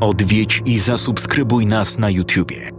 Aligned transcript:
Odwiedź 0.00 0.62
i 0.64 0.78
zasubskrybuj 0.78 1.66
nas 1.66 1.98
na 1.98 2.10
YouTubie. 2.10 2.70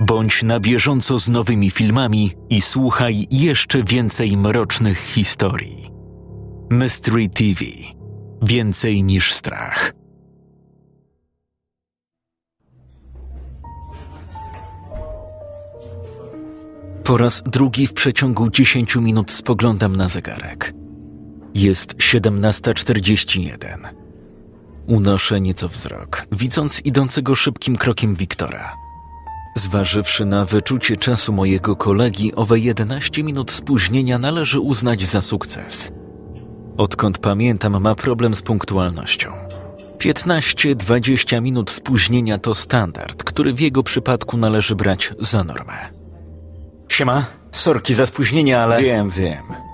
Bądź 0.00 0.42
na 0.42 0.60
bieżąco 0.60 1.18
z 1.18 1.28
nowymi 1.28 1.70
filmami 1.70 2.32
i 2.50 2.60
słuchaj 2.60 3.26
jeszcze 3.30 3.84
więcej 3.84 4.36
mrocznych 4.36 4.98
historii. 4.98 5.90
Mystery 6.70 7.28
TV. 7.28 7.64
Więcej 8.42 9.02
niż 9.02 9.34
strach. 9.34 9.92
Po 17.04 17.16
raz 17.16 17.42
drugi 17.46 17.86
w 17.86 17.92
przeciągu 17.92 18.50
10 18.50 18.96
minut 18.96 19.32
spoglądam 19.32 19.96
na 19.96 20.08
zegarek. 20.08 20.74
Jest 21.54 21.94
17.41. 21.94 23.99
Unoszę 24.90 25.40
nieco 25.40 25.68
wzrok, 25.68 26.26
widząc 26.32 26.80
idącego 26.84 27.34
szybkim 27.34 27.76
krokiem 27.76 28.14
Wiktora. 28.14 28.76
Zważywszy 29.54 30.24
na 30.24 30.44
wyczucie 30.44 30.96
czasu 30.96 31.32
mojego 31.32 31.76
kolegi, 31.76 32.34
owe 32.34 32.58
11 32.58 33.22
minut 33.22 33.50
spóźnienia 33.50 34.18
należy 34.18 34.60
uznać 34.60 35.06
za 35.06 35.22
sukces. 35.22 35.92
Odkąd 36.76 37.18
pamiętam, 37.18 37.82
ma 37.82 37.94
problem 37.94 38.34
z 38.34 38.42
punktualnością. 38.42 39.32
15-20 39.98 41.42
minut 41.42 41.70
spóźnienia 41.70 42.38
to 42.38 42.54
standard, 42.54 43.24
który 43.24 43.52
w 43.54 43.60
jego 43.60 43.82
przypadku 43.82 44.36
należy 44.36 44.74
brać 44.74 45.12
za 45.20 45.44
normę. 45.44 45.74
Siema, 46.88 47.24
sorki 47.52 47.94
za 47.94 48.06
spóźnienie, 48.06 48.60
ale. 48.60 48.82
Wiem, 48.82 49.10
wiem. 49.10 49.69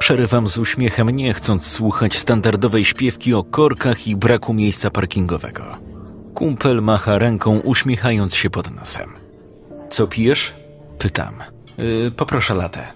Przerywam 0.00 0.48
z 0.48 0.58
uśmiechem, 0.58 1.10
nie 1.10 1.34
chcąc 1.34 1.66
słuchać 1.66 2.18
standardowej 2.18 2.84
śpiewki 2.84 3.34
o 3.34 3.44
korkach 3.44 4.06
i 4.06 4.16
braku 4.16 4.54
miejsca 4.54 4.90
parkingowego. 4.90 5.76
Kumpel 6.34 6.82
macha 6.82 7.18
ręką, 7.18 7.60
uśmiechając 7.60 8.34
się 8.34 8.50
pod 8.50 8.70
nosem. 8.70 9.10
Co 9.88 10.06
pijesz? 10.06 10.54
Pytam. 10.98 11.34
Yy, 11.78 12.10
poproszę 12.10 12.54
latę. 12.54 12.86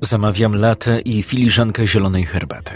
Zamawiam 0.00 0.56
latę 0.56 1.00
i 1.00 1.22
filiżankę 1.22 1.86
zielonej 1.86 2.24
herbaty. 2.24 2.74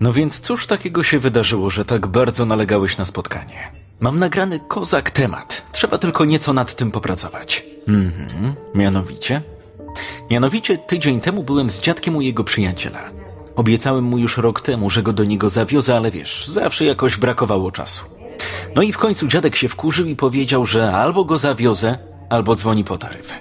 No 0.00 0.12
więc 0.12 0.40
cóż 0.40 0.66
takiego 0.66 1.02
się 1.02 1.18
wydarzyło, 1.18 1.70
że 1.70 1.84
tak 1.84 2.06
bardzo 2.06 2.46
nalegałeś 2.46 2.98
na 2.98 3.04
spotkanie? 3.04 3.72
Mam 4.00 4.18
nagrany 4.18 4.60
kozak 4.68 5.10
temat. 5.10 5.62
Trzeba 5.72 5.98
tylko 5.98 6.24
nieco 6.24 6.52
nad 6.52 6.74
tym 6.74 6.90
popracować. 6.90 7.64
Mhm, 7.88 8.54
mianowicie? 8.74 9.42
Mianowicie 10.30 10.78
tydzień 10.78 11.20
temu 11.20 11.42
byłem 11.42 11.70
z 11.70 11.80
dziadkiem 11.80 12.16
u 12.16 12.20
jego 12.20 12.44
przyjaciela. 12.44 13.10
Obiecałem 13.56 14.04
mu 14.04 14.18
już 14.18 14.36
rok 14.36 14.60
temu, 14.60 14.90
że 14.90 15.02
go 15.02 15.12
do 15.12 15.24
niego 15.24 15.50
zawiozę, 15.50 15.96
ale 15.96 16.10
wiesz, 16.10 16.46
zawsze 16.46 16.84
jakoś 16.84 17.16
brakowało 17.16 17.72
czasu. 17.72 18.04
No 18.74 18.82
i 18.82 18.92
w 18.92 18.98
końcu 18.98 19.26
dziadek 19.26 19.56
się 19.56 19.68
wkurzył 19.68 20.06
i 20.06 20.16
powiedział, 20.16 20.66
że 20.66 20.92
albo 20.92 21.24
go 21.24 21.38
zawiozę, 21.38 21.98
albo 22.30 22.54
dzwoni 22.54 22.84
po 22.84 22.98
taryfę. 22.98 23.34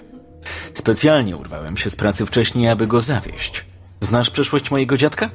Specjalnie 0.74 1.38
urwałem 1.38 1.78
się 1.78 1.90
z 1.90 1.96
pracy 1.96 2.26
wcześniej, 2.26 2.70
aby 2.70 2.88
go 2.88 3.02
zawieść. 3.02 3.66
Znasz 4.02 4.30
przeszłość 4.30 4.72
mojego 4.72 4.98
dziadka? 4.98 5.30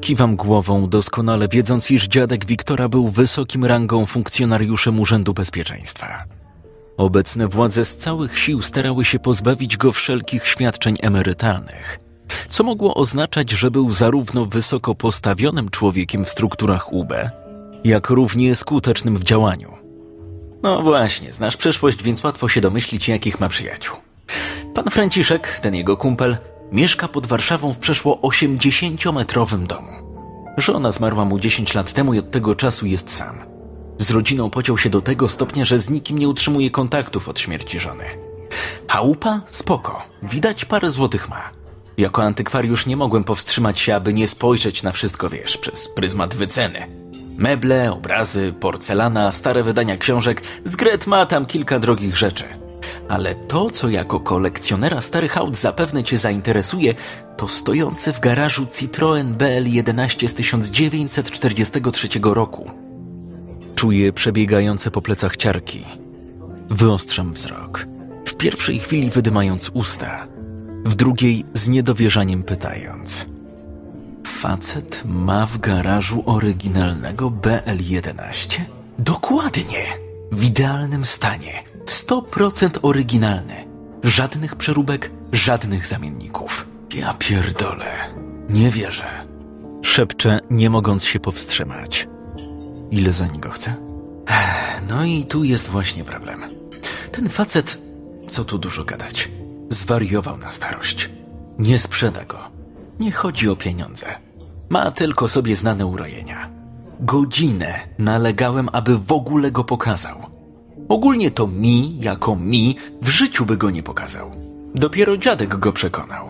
Kiwam 0.00 0.36
głową, 0.36 0.88
doskonale 0.88 1.48
wiedząc, 1.48 1.90
iż 1.90 2.08
dziadek 2.08 2.46
Wiktora 2.46 2.88
był 2.88 3.08
wysokim 3.08 3.64
rangą 3.64 4.06
funkcjonariuszem 4.06 5.00
Urzędu 5.00 5.34
Bezpieczeństwa. 5.34 6.24
Obecne 7.00 7.48
władze 7.48 7.84
z 7.84 7.96
całych 7.96 8.38
sił 8.38 8.62
starały 8.62 9.04
się 9.04 9.18
pozbawić 9.18 9.76
go 9.76 9.92
wszelkich 9.92 10.46
świadczeń 10.46 10.96
emerytalnych, 11.02 11.98
co 12.50 12.64
mogło 12.64 12.94
oznaczać, 12.94 13.50
że 13.50 13.70
był 13.70 13.90
zarówno 13.90 14.46
wysoko 14.46 14.94
postawionym 14.94 15.68
człowiekiem 15.68 16.24
w 16.24 16.30
strukturach 16.30 16.92
UB, 16.92 17.12
jak 17.84 18.10
równie 18.10 18.56
skutecznym 18.56 19.16
w 19.16 19.24
działaniu. 19.24 19.72
No 20.62 20.82
właśnie, 20.82 21.32
znasz 21.32 21.56
przeszłość, 21.56 22.02
więc 22.02 22.24
łatwo 22.24 22.48
się 22.48 22.60
domyślić, 22.60 23.08
jakich 23.08 23.40
ma 23.40 23.48
przyjaciół. 23.48 23.96
Pan 24.74 24.90
Franciszek, 24.90 25.60
ten 25.60 25.74
jego 25.74 25.96
kumpel, 25.96 26.36
mieszka 26.72 27.08
pod 27.08 27.26
Warszawą 27.26 27.72
w 27.72 27.78
przeszło 27.78 28.18
80-metrowym 28.22 29.66
domu. 29.66 29.92
Żona 30.56 30.92
zmarła 30.92 31.24
mu 31.24 31.38
10 31.38 31.74
lat 31.74 31.92
temu 31.92 32.14
i 32.14 32.18
od 32.18 32.30
tego 32.30 32.54
czasu 32.54 32.86
jest 32.86 33.12
sam. 33.12 33.49
Z 34.00 34.10
rodziną 34.10 34.50
pociął 34.50 34.78
się 34.78 34.90
do 34.90 35.00
tego 35.00 35.28
stopnia, 35.28 35.64
że 35.64 35.78
z 35.78 35.90
nikim 35.90 36.18
nie 36.18 36.28
utrzymuje 36.28 36.70
kontaktów 36.70 37.28
od 37.28 37.38
śmierci 37.38 37.80
żony. 37.80 38.04
Chałupa? 38.88 39.40
Spoko. 39.50 40.02
Widać 40.22 40.64
parę 40.64 40.90
złotych 40.90 41.28
ma. 41.28 41.50
Jako 41.96 42.22
antykwariusz 42.22 42.86
nie 42.86 42.96
mogłem 42.96 43.24
powstrzymać 43.24 43.80
się, 43.80 43.94
aby 43.94 44.14
nie 44.14 44.28
spojrzeć 44.28 44.82
na 44.82 44.92
wszystko, 44.92 45.30
wiesz, 45.30 45.56
przez 45.56 45.88
pryzmat 45.88 46.34
wyceny. 46.34 46.86
Meble, 47.36 47.92
obrazy, 47.92 48.54
porcelana, 48.60 49.32
stare 49.32 49.62
wydania 49.62 49.96
książek, 49.96 50.42
z 50.64 50.76
Gret 50.76 51.06
ma 51.06 51.26
tam 51.26 51.46
kilka 51.46 51.78
drogich 51.78 52.16
rzeczy. 52.16 52.44
Ale 53.08 53.34
to, 53.34 53.70
co 53.70 53.88
jako 53.88 54.20
kolekcjonera 54.20 55.00
starych 55.00 55.38
aut 55.38 55.56
zapewne 55.56 56.04
Cię 56.04 56.18
zainteresuje, 56.18 56.94
to 57.36 57.48
stojący 57.48 58.12
w 58.12 58.20
garażu 58.20 58.64
Citroën 58.64 59.34
BL11 59.34 60.28
z 60.28 60.34
1943 60.34 62.08
roku. 62.22 62.89
Czuję 63.80 64.12
przebiegające 64.12 64.90
po 64.90 65.02
plecach 65.02 65.36
ciarki. 65.36 65.84
Wyostrzam 66.70 67.32
wzrok. 67.32 67.86
W 68.26 68.34
pierwszej 68.34 68.78
chwili 68.78 69.10
wydymając 69.10 69.70
usta, 69.74 70.26
w 70.84 70.94
drugiej 70.94 71.44
z 71.54 71.68
niedowierzaniem 71.68 72.42
pytając. 72.42 73.26
Facet 74.26 75.02
ma 75.04 75.46
w 75.46 75.58
garażu 75.58 76.22
oryginalnego 76.26 77.30
BL11? 77.30 78.60
Dokładnie! 78.98 79.84
W 80.32 80.44
idealnym 80.44 81.04
stanie. 81.04 81.62
100% 81.86 82.78
oryginalny. 82.82 83.54
Żadnych 84.04 84.56
przeróbek, 84.56 85.10
żadnych 85.32 85.86
zamienników. 85.86 86.66
Ja 86.94 87.14
pierdolę. 87.18 87.92
Nie 88.48 88.70
wierzę. 88.70 89.26
Szepczę, 89.82 90.38
nie 90.50 90.70
mogąc 90.70 91.04
się 91.04 91.20
powstrzymać. 91.20 92.09
Ile 92.90 93.12
za 93.12 93.26
niego 93.26 93.50
chce? 93.50 93.74
No 94.88 95.04
i 95.04 95.24
tu 95.24 95.44
jest 95.44 95.68
właśnie 95.68 96.04
problem. 96.04 96.40
Ten 97.12 97.28
facet, 97.28 97.78
co 98.28 98.44
tu 98.44 98.58
dużo 98.58 98.84
gadać, 98.84 99.28
zwariował 99.68 100.36
na 100.36 100.52
starość. 100.52 101.10
Nie 101.58 101.78
sprzeda 101.78 102.24
go. 102.24 102.38
Nie 103.00 103.12
chodzi 103.12 103.48
o 103.48 103.56
pieniądze. 103.56 104.06
Ma 104.68 104.90
tylko 104.92 105.28
sobie 105.28 105.56
znane 105.56 105.86
urojenia. 105.86 106.50
Godzinę 107.00 107.80
nalegałem, 107.98 108.68
aby 108.72 108.98
w 108.98 109.12
ogóle 109.12 109.50
go 109.50 109.64
pokazał. 109.64 110.26
Ogólnie 110.88 111.30
to 111.30 111.46
mi, 111.46 112.00
jako 112.00 112.36
mi, 112.36 112.76
w 113.02 113.08
życiu 113.08 113.46
by 113.46 113.56
go 113.56 113.70
nie 113.70 113.82
pokazał. 113.82 114.30
Dopiero 114.74 115.16
dziadek 115.16 115.56
go 115.56 115.72
przekonał. 115.72 116.28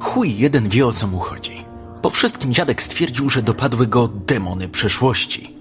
Chuj 0.00 0.38
jeden 0.38 0.68
wie 0.68 0.86
o 0.86 0.92
co 0.92 1.06
mu 1.06 1.18
chodzi. 1.18 1.64
Po 2.02 2.10
wszystkim 2.10 2.54
dziadek 2.54 2.82
stwierdził, 2.82 3.28
że 3.28 3.42
dopadły 3.42 3.86
go 3.86 4.08
demony 4.08 4.68
przeszłości. 4.68 5.59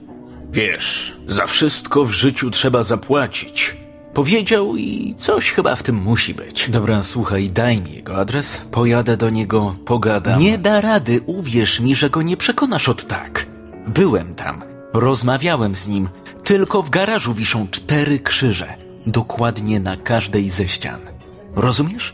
Wiesz, 0.52 1.18
za 1.28 1.48
wszystko 1.48 2.06
w 2.06 2.12
życiu 2.12 2.50
trzeba 2.50 2.84
zapłacić. 2.84 3.76
Powiedział 4.14 4.78
i 4.78 5.16
coś 5.18 5.52
chyba 5.52 5.76
w 5.76 5.84
tym 5.84 5.96
musi 5.96 6.34
być. 6.34 6.70
Dobra, 6.70 7.04
słuchaj, 7.04 7.50
daj 7.50 7.82
mi 7.82 7.94
jego 7.94 8.18
adres, 8.18 8.62
pojadę 8.72 9.18
do 9.18 9.30
niego, 9.30 9.76
pogadam. 9.86 10.42
Nie 10.42 10.58
da 10.58 10.82
rady, 10.82 11.22
uwierz 11.26 11.80
mi, 11.80 11.96
że 11.96 12.10
go 12.10 12.22
nie 12.22 12.38
przekonasz 12.38 12.90
od 12.90 13.08
tak. 13.08 13.46
Byłem 13.88 14.36
tam, 14.36 14.62
rozmawiałem 14.94 15.76
z 15.76 15.88
nim, 15.88 16.10
tylko 16.44 16.82
w 16.82 16.90
garażu 16.90 17.34
wiszą 17.34 17.68
cztery 17.68 18.20
krzyże, 18.20 18.74
dokładnie 19.06 19.80
na 19.80 19.98
każdej 19.98 20.50
ze 20.50 20.68
ścian. 20.68 21.00
Rozumiesz? 21.56 22.14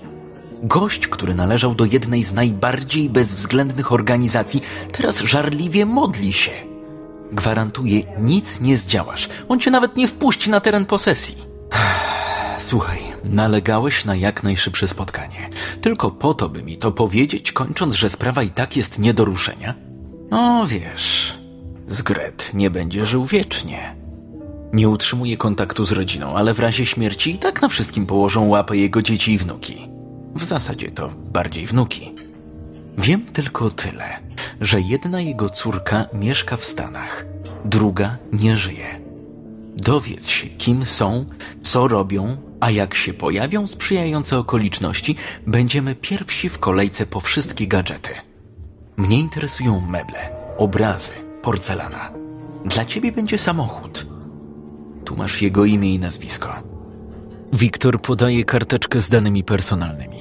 Gość, 0.63 1.07
który 1.07 1.35
należał 1.35 1.75
do 1.75 1.85
jednej 1.85 2.23
z 2.23 2.33
najbardziej 2.33 3.09
bezwzględnych 3.09 3.91
organizacji, 3.91 4.61
teraz 4.91 5.21
żarliwie 5.21 5.85
modli 5.85 6.33
się. 6.33 6.74
Gwarantuję, 7.31 8.01
nic 8.19 8.61
nie 8.61 8.77
zdziałasz. 8.77 9.29
On 9.49 9.59
cię 9.59 9.71
nawet 9.71 9.95
nie 9.95 10.07
wpuści 10.07 10.49
na 10.49 10.59
teren 10.59 10.85
posesji. 10.85 11.35
Słuchaj, 12.59 12.99
nalegałeś 13.23 14.05
na 14.05 14.15
jak 14.15 14.43
najszybsze 14.43 14.87
spotkanie. 14.87 15.49
Tylko 15.81 16.11
po 16.11 16.33
to, 16.33 16.49
by 16.49 16.63
mi 16.63 16.77
to 16.77 16.91
powiedzieć, 16.91 17.51
kończąc, 17.51 17.95
że 17.95 18.09
sprawa 18.09 18.43
i 18.43 18.49
tak 18.49 18.77
jest 18.77 18.99
nie 18.99 19.13
do 19.13 19.25
ruszenia? 19.25 19.73
No 20.31 20.67
wiesz, 20.67 21.37
Zgret 21.87 22.51
nie 22.53 22.69
będzie 22.69 23.05
żył 23.05 23.25
wiecznie. 23.25 23.95
Nie 24.73 24.89
utrzymuje 24.89 25.37
kontaktu 25.37 25.85
z 25.85 25.91
rodziną, 25.91 26.35
ale 26.35 26.53
w 26.53 26.59
razie 26.59 26.85
śmierci 26.85 27.31
i 27.31 27.37
tak 27.37 27.61
na 27.61 27.67
wszystkim 27.67 28.05
położą 28.05 28.47
łapę 28.47 28.77
jego 28.77 29.01
dzieci 29.01 29.33
i 29.33 29.37
wnuki. 29.37 29.89
W 30.35 30.43
zasadzie 30.43 30.91
to 30.91 31.09
bardziej 31.09 31.65
wnuki. 31.65 32.13
Wiem 32.97 33.25
tylko 33.33 33.69
tyle, 33.69 34.19
że 34.61 34.81
jedna 34.81 35.21
jego 35.21 35.49
córka 35.49 36.05
mieszka 36.13 36.57
w 36.57 36.65
Stanach, 36.65 37.25
druga 37.65 38.17
nie 38.33 38.57
żyje. 38.57 39.01
Dowiedz 39.77 40.27
się, 40.27 40.47
kim 40.47 40.85
są, 40.85 41.25
co 41.63 41.87
robią, 41.87 42.37
a 42.59 42.71
jak 42.71 42.95
się 42.95 43.13
pojawią 43.13 43.67
sprzyjające 43.67 44.37
okoliczności, 44.37 45.15
będziemy 45.47 45.95
pierwsi 45.95 46.49
w 46.49 46.59
kolejce 46.59 47.05
po 47.05 47.19
wszystkie 47.19 47.67
gadżety. 47.67 48.09
Mnie 48.97 49.19
interesują 49.19 49.81
meble, 49.81 50.29
obrazy, 50.57 51.11
porcelana. 51.41 52.11
Dla 52.65 52.85
ciebie 52.85 53.11
będzie 53.11 53.37
samochód. 53.37 54.05
Tu 55.05 55.15
masz 55.15 55.41
jego 55.41 55.65
imię 55.65 55.93
i 55.93 55.99
nazwisko. 55.99 56.63
Wiktor 57.53 58.01
podaje 58.01 58.45
karteczkę 58.45 59.01
z 59.01 59.09
danymi 59.09 59.43
personalnymi. 59.43 60.19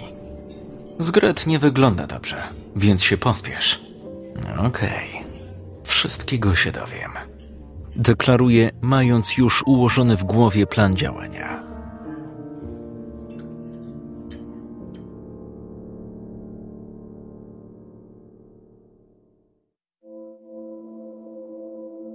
Zgret 0.99 1.47
nie 1.47 1.59
wygląda 1.59 2.07
dobrze, 2.07 2.37
więc 2.77 3.03
się 3.03 3.17
pospiesz. 3.17 3.83
Okej. 4.59 5.11
Okay. 5.19 5.25
Wszystkiego 5.85 6.55
się 6.55 6.73
dowiem. 6.73 7.11
Deklaruje, 7.97 8.71
mając 8.81 9.37
już 9.37 9.63
ułożony 9.67 10.17
w 10.17 10.25
głowie 10.25 10.67
plan 10.67 10.97
działania. 10.97 11.65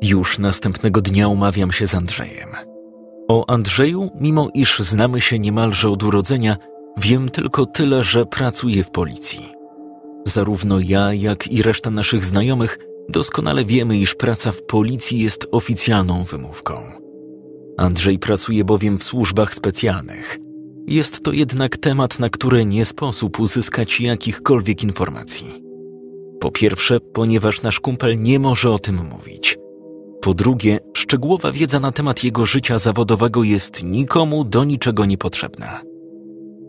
Już 0.01 0.39
następnego 0.39 1.01
dnia 1.01 1.27
umawiam 1.27 1.71
się 1.71 1.87
z 1.87 1.95
Andrzejem. 1.95 2.49
O 3.27 3.49
Andrzeju, 3.49 4.09
mimo 4.19 4.49
iż 4.53 4.79
znamy 4.79 5.21
się 5.21 5.39
niemalże 5.39 5.89
od 5.89 6.03
urodzenia, 6.03 6.57
wiem 6.97 7.29
tylko 7.29 7.65
tyle, 7.65 8.03
że 8.03 8.25
pracuje 8.25 8.83
w 8.83 8.91
policji. 8.91 9.58
Zarówno 10.29 10.79
ja, 10.79 11.13
jak 11.13 11.47
i 11.47 11.61
reszta 11.61 11.89
naszych 11.89 12.25
znajomych 12.25 12.77
doskonale 13.09 13.65
wiemy, 13.65 13.97
iż 13.97 14.15
praca 14.15 14.51
w 14.51 14.63
policji 14.63 15.19
jest 15.19 15.47
oficjalną 15.51 16.23
wymówką. 16.23 16.73
Andrzej 17.77 18.19
pracuje 18.19 18.63
bowiem 18.63 18.97
w 18.97 19.03
służbach 19.03 19.55
specjalnych. 19.55 20.37
Jest 20.87 21.23
to 21.23 21.31
jednak 21.31 21.77
temat, 21.77 22.19
na 22.19 22.29
który 22.29 22.65
nie 22.65 22.85
sposób 22.85 23.39
uzyskać 23.39 24.01
jakichkolwiek 24.01 24.83
informacji. 24.83 25.63
Po 26.39 26.51
pierwsze, 26.51 26.99
ponieważ 26.99 27.61
nasz 27.61 27.79
kumpel 27.79 28.21
nie 28.21 28.39
może 28.39 28.71
o 28.71 28.79
tym 28.79 28.95
mówić– 28.95 29.57
po 30.21 30.33
drugie, 30.33 30.79
szczegółowa 30.93 31.51
wiedza 31.51 31.79
na 31.79 31.91
temat 31.91 32.23
jego 32.23 32.45
życia 32.45 32.79
zawodowego 32.79 33.43
jest 33.43 33.83
nikomu 33.83 34.43
do 34.43 34.63
niczego 34.63 35.05
niepotrzebna. 35.05 35.81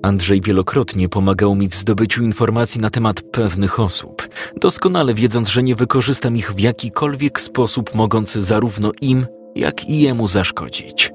Andrzej 0.02 0.40
wielokrotnie 0.40 1.08
pomagał 1.08 1.54
mi 1.54 1.68
w 1.68 1.74
zdobyciu 1.74 2.22
informacji 2.22 2.80
na 2.80 2.90
temat 2.90 3.22
pewnych 3.22 3.80
osób, 3.80 4.28
doskonale 4.60 5.14
wiedząc, 5.14 5.48
że 5.48 5.62
nie 5.62 5.76
wykorzystam 5.76 6.36
ich 6.36 6.52
w 6.52 6.60
jakikolwiek 6.60 7.40
sposób 7.40 7.94
mogący 7.94 8.42
zarówno 8.42 8.92
im, 9.00 9.26
jak 9.54 9.88
i 9.88 10.00
jemu 10.00 10.28
zaszkodzić. 10.28 11.12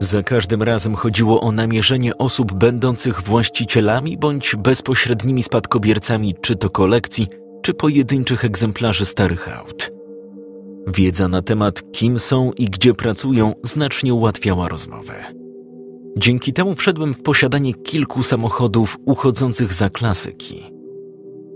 Za 0.00 0.22
każdym 0.22 0.62
razem 0.62 0.94
chodziło 0.94 1.40
o 1.40 1.52
namierzenie 1.52 2.18
osób 2.18 2.52
będących 2.52 3.22
właścicielami 3.22 4.18
bądź 4.18 4.56
bezpośrednimi 4.56 5.42
spadkobiercami 5.42 6.34
czy 6.40 6.56
to 6.56 6.70
kolekcji, 6.70 7.28
czy 7.62 7.74
pojedynczych 7.74 8.44
egzemplarzy 8.44 9.06
starych 9.06 9.58
aut. 9.58 9.90
Wiedza 10.86 11.28
na 11.28 11.42
temat, 11.42 11.92
kim 11.92 12.18
są 12.18 12.52
i 12.52 12.64
gdzie 12.64 12.94
pracują, 12.94 13.54
znacznie 13.62 14.14
ułatwiała 14.14 14.68
rozmowę. 14.68 15.40
Dzięki 16.16 16.52
temu 16.52 16.74
wszedłem 16.74 17.14
w 17.14 17.22
posiadanie 17.22 17.74
kilku 17.74 18.22
samochodów 18.22 18.98
uchodzących 19.04 19.72
za 19.72 19.90
klasyki. 19.90 20.62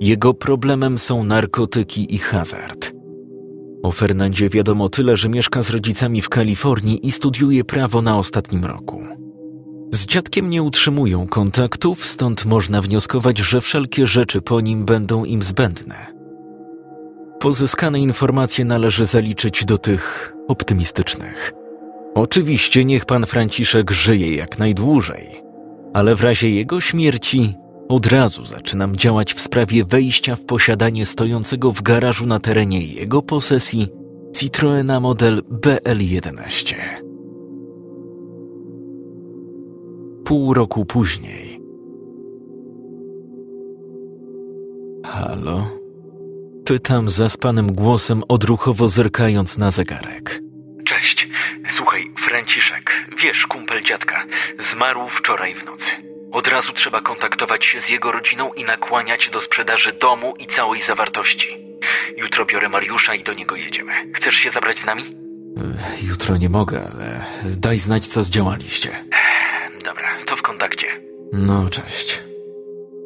Jego 0.00 0.34
problemem 0.34 0.98
są 0.98 1.24
narkotyki 1.24 2.14
i 2.14 2.18
hazard. 2.18 2.92
O 3.82 3.92
Fernandzie 3.92 4.48
wiadomo 4.48 4.88
tyle, 4.88 5.16
że 5.16 5.28
mieszka 5.28 5.62
z 5.62 5.70
rodzicami 5.70 6.20
w 6.20 6.28
Kalifornii 6.28 7.06
i 7.06 7.12
studiuje 7.12 7.64
prawo 7.64 8.02
na 8.02 8.18
ostatnim 8.18 8.64
roku. 8.64 9.02
Z 9.92 10.06
dziadkiem 10.06 10.50
nie 10.50 10.62
utrzymują 10.62 11.26
kontaktów, 11.26 12.06
stąd 12.06 12.44
można 12.44 12.82
wnioskować, 12.82 13.38
że 13.38 13.60
wszelkie 13.60 14.06
rzeczy 14.06 14.42
po 14.42 14.60
nim 14.60 14.84
będą 14.84 15.24
im 15.24 15.42
zbędne. 15.42 16.17
Pozyskane 17.40 18.00
informacje 18.00 18.64
należy 18.64 19.06
zaliczyć 19.06 19.64
do 19.64 19.78
tych 19.78 20.34
optymistycznych. 20.48 21.52
Oczywiście 22.14 22.84
niech 22.84 23.04
pan 23.04 23.26
Franciszek 23.26 23.90
żyje 23.90 24.34
jak 24.34 24.58
najdłużej, 24.58 25.26
ale 25.94 26.14
w 26.14 26.22
razie 26.22 26.50
jego 26.50 26.80
śmierci 26.80 27.54
od 27.88 28.06
razu 28.06 28.46
zaczynam 28.46 28.96
działać 28.96 29.34
w 29.34 29.40
sprawie 29.40 29.84
wejścia 29.84 30.36
w 30.36 30.44
posiadanie 30.44 31.06
stojącego 31.06 31.72
w 31.72 31.82
garażu 31.82 32.26
na 32.26 32.40
terenie 32.40 32.86
jego 32.86 33.22
posesji 33.22 33.88
Citroena 34.36 35.00
model 35.00 35.42
BL11. 35.42 36.74
Pół 40.24 40.54
roku 40.54 40.84
później. 40.84 41.60
Halo? 45.06 45.77
Pytam 46.68 47.08
zaspanym 47.08 47.72
głosem, 47.72 48.22
odruchowo 48.28 48.88
zerkając 48.88 49.58
na 49.58 49.70
zegarek. 49.70 50.40
Cześć. 50.84 51.28
Słuchaj, 51.68 52.10
Franciszek, 52.18 53.06
wiesz, 53.22 53.46
kumpel 53.46 53.82
dziadka, 53.82 54.24
zmarł 54.58 55.08
wczoraj 55.08 55.54
w 55.54 55.64
nocy. 55.64 55.90
Od 56.32 56.48
razu 56.48 56.72
trzeba 56.72 57.00
kontaktować 57.00 57.64
się 57.64 57.80
z 57.80 57.88
jego 57.88 58.12
rodziną 58.12 58.52
i 58.52 58.64
nakłaniać 58.64 59.30
do 59.30 59.40
sprzedaży 59.40 59.92
domu 59.92 60.34
i 60.38 60.46
całej 60.46 60.82
zawartości. 60.82 61.48
Jutro 62.16 62.46
biorę 62.46 62.68
Mariusza 62.68 63.14
i 63.14 63.22
do 63.22 63.32
niego 63.32 63.56
jedziemy. 63.56 63.92
Chcesz 64.14 64.34
się 64.34 64.50
zabrać 64.50 64.78
z 64.78 64.84
nami? 64.84 65.02
Jutro 66.02 66.36
nie 66.36 66.48
mogę, 66.48 66.90
ale 66.92 67.24
daj 67.44 67.78
znać, 67.78 68.06
co 68.06 68.24
zdziałaliście. 68.24 68.90
Dobra, 69.84 70.08
to 70.26 70.36
w 70.36 70.42
kontakcie. 70.42 70.86
No, 71.32 71.70
cześć. 71.70 72.20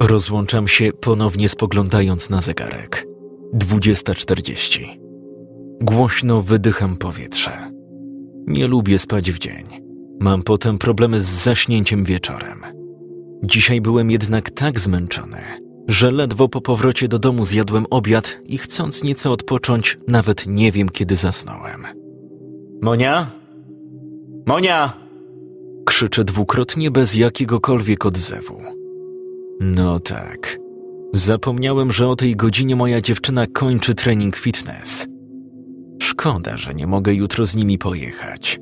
Rozłączam 0.01 0.69
się, 0.69 0.93
ponownie 0.93 1.49
spoglądając 1.49 2.31
na 2.31 2.41
zegarek. 2.41 3.12
20.40. 3.55 4.99
Głośno 5.81 6.43
wydycham 6.43 6.97
powietrze. 6.97 7.71
Nie 8.47 8.67
lubię 8.67 8.99
spać 8.99 9.33
w 9.33 9.39
dzień. 9.39 9.65
Mam 10.21 10.43
potem 10.43 10.79
problemy 10.79 11.21
z 11.21 11.25
zaśnięciem 11.25 12.05
wieczorem. 12.05 12.63
Dzisiaj 13.45 13.81
byłem 13.81 14.11
jednak 14.11 14.51
tak 14.51 14.81
zmęczony, 14.81 15.39
że 15.89 16.11
ledwo 16.11 16.49
po 16.49 16.61
powrocie 16.61 17.09
do 17.09 17.19
domu 17.19 17.45
zjadłem 17.45 17.87
obiad 17.91 18.39
i 18.45 18.59
chcąc 18.59 19.05
nieco 19.05 19.33
odpocząć, 19.33 19.99
nawet 20.09 20.47
nie 20.47 20.73
wiem 20.73 20.89
kiedy 20.89 21.17
zasnąłem. 21.17 21.87
Monia? 22.83 23.31
Monia! 24.47 24.93
Krzyczę 25.87 26.25
dwukrotnie 26.25 26.91
bez 26.91 27.15
jakiegokolwiek 27.15 28.07
odzewu. 28.07 28.63
No 29.61 30.01
tak. 30.01 30.62
Zapomniałem, 31.13 31.93
że 31.93 32.09
o 32.09 32.17
tej 32.17 32.37
godzinie 32.37 32.77
moja 32.77 33.01
dziewczyna 33.01 33.47
kończy 33.47 33.95
trening 33.95 34.37
fitness. 34.37 35.07
Szkoda, 36.03 36.57
że 36.57 36.75
nie 36.75 36.87
mogę 36.87 37.15
jutro 37.15 37.47
z 37.47 37.57
nimi 37.57 37.79
pojechać. 37.79 38.61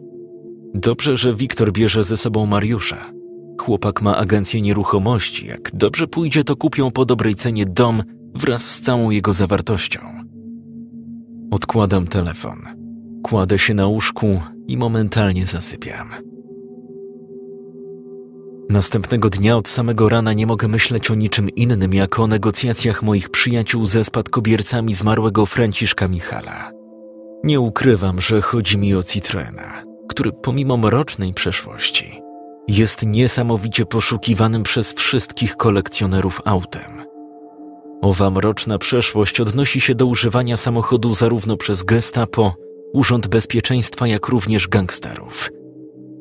Dobrze, 0.74 1.16
że 1.16 1.34
Wiktor 1.34 1.72
bierze 1.72 2.04
ze 2.04 2.16
sobą 2.16 2.46
Mariusza. 2.46 3.12
Chłopak 3.60 4.02
ma 4.02 4.16
agencję 4.16 4.60
nieruchomości. 4.60 5.46
Jak 5.46 5.70
dobrze 5.74 6.06
pójdzie, 6.06 6.44
to 6.44 6.56
kupią 6.56 6.90
po 6.90 7.04
dobrej 7.04 7.34
cenie 7.34 7.66
dom 7.66 8.02
wraz 8.34 8.74
z 8.74 8.80
całą 8.80 9.10
jego 9.10 9.32
zawartością. 9.32 10.00
Odkładam 11.50 12.06
telefon. 12.06 12.58
Kładę 13.22 13.58
się 13.58 13.74
na 13.74 13.86
łóżku 13.86 14.40
i 14.68 14.76
momentalnie 14.76 15.46
zasypiam. 15.46 16.08
Następnego 18.70 19.30
dnia 19.30 19.56
od 19.56 19.68
samego 19.68 20.08
rana 20.08 20.32
nie 20.32 20.46
mogę 20.46 20.68
myśleć 20.68 21.10
o 21.10 21.14
niczym 21.14 21.50
innym, 21.50 21.94
jak 21.94 22.18
o 22.18 22.26
negocjacjach 22.26 23.02
moich 23.02 23.28
przyjaciół 23.28 23.86
ze 23.86 24.04
spadkobiercami 24.04 24.94
zmarłego 24.94 25.46
Franciszka 25.46 26.08
Michala. 26.08 26.72
Nie 27.44 27.60
ukrywam, 27.60 28.20
że 28.20 28.40
chodzi 28.40 28.78
mi 28.78 28.94
o 28.94 29.02
Citroena, 29.02 29.82
który 30.08 30.32
pomimo 30.32 30.76
mrocznej 30.76 31.34
przeszłości 31.34 32.20
jest 32.68 33.06
niesamowicie 33.06 33.86
poszukiwanym 33.86 34.62
przez 34.62 34.92
wszystkich 34.92 35.56
kolekcjonerów 35.56 36.40
autem. 36.44 37.04
Owa 38.02 38.30
mroczna 38.30 38.78
przeszłość 38.78 39.40
odnosi 39.40 39.80
się 39.80 39.94
do 39.94 40.06
używania 40.06 40.56
samochodu 40.56 41.14
zarówno 41.14 41.56
przez 41.56 41.82
gestapo, 41.82 42.54
Urząd 42.92 43.26
Bezpieczeństwa, 43.26 44.06
jak 44.06 44.28
również 44.28 44.68
gangsterów– 44.68 45.50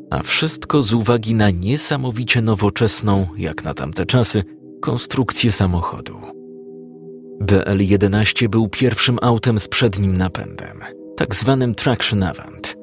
a 0.10 0.22
wszystko 0.24 0.84
z 0.84 0.94
uwagi 0.94 1.36
na 1.36 1.50
niesamowicie 1.50 2.42
nowoczesną, 2.42 3.28
jak 3.38 3.64
na 3.64 3.74
tamte 3.74 4.06
czasy, 4.06 4.44
konstrukcję 4.82 5.52
samochodu. 5.52 6.18
DL-11 7.42 8.48
był 8.48 8.70
pierwszym 8.70 9.18
autem 9.22 9.60
z 9.60 9.68
przednim 9.68 10.18
napędem, 10.18 10.80
tak 11.18 11.36
zwanym 11.36 11.76
traction 11.76 12.24
avant. 12.24 12.76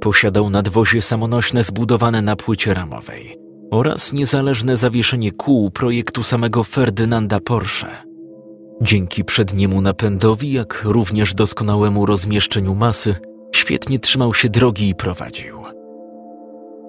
Posiadał 0.00 0.50
nadwozie 0.50 1.02
samonośne 1.02 1.64
zbudowane 1.64 2.22
na 2.22 2.36
płycie 2.36 2.74
ramowej 2.74 3.38
oraz 3.70 4.12
niezależne 4.12 4.76
zawieszenie 4.76 5.32
kół 5.32 5.70
projektu 5.70 6.22
samego 6.22 6.64
Ferdynanda 6.64 7.40
Porsche. 7.40 7.88
Dzięki 8.82 9.24
przedniemu 9.24 9.80
napędowi, 9.80 10.52
jak 10.52 10.82
również 10.84 11.34
doskonałemu 11.34 12.06
rozmieszczeniu 12.06 12.74
masy, 12.74 13.14
świetnie 13.54 13.98
trzymał 13.98 14.34
się 14.34 14.48
drogi 14.48 14.88
i 14.88 14.94
prowadził. 14.94 15.63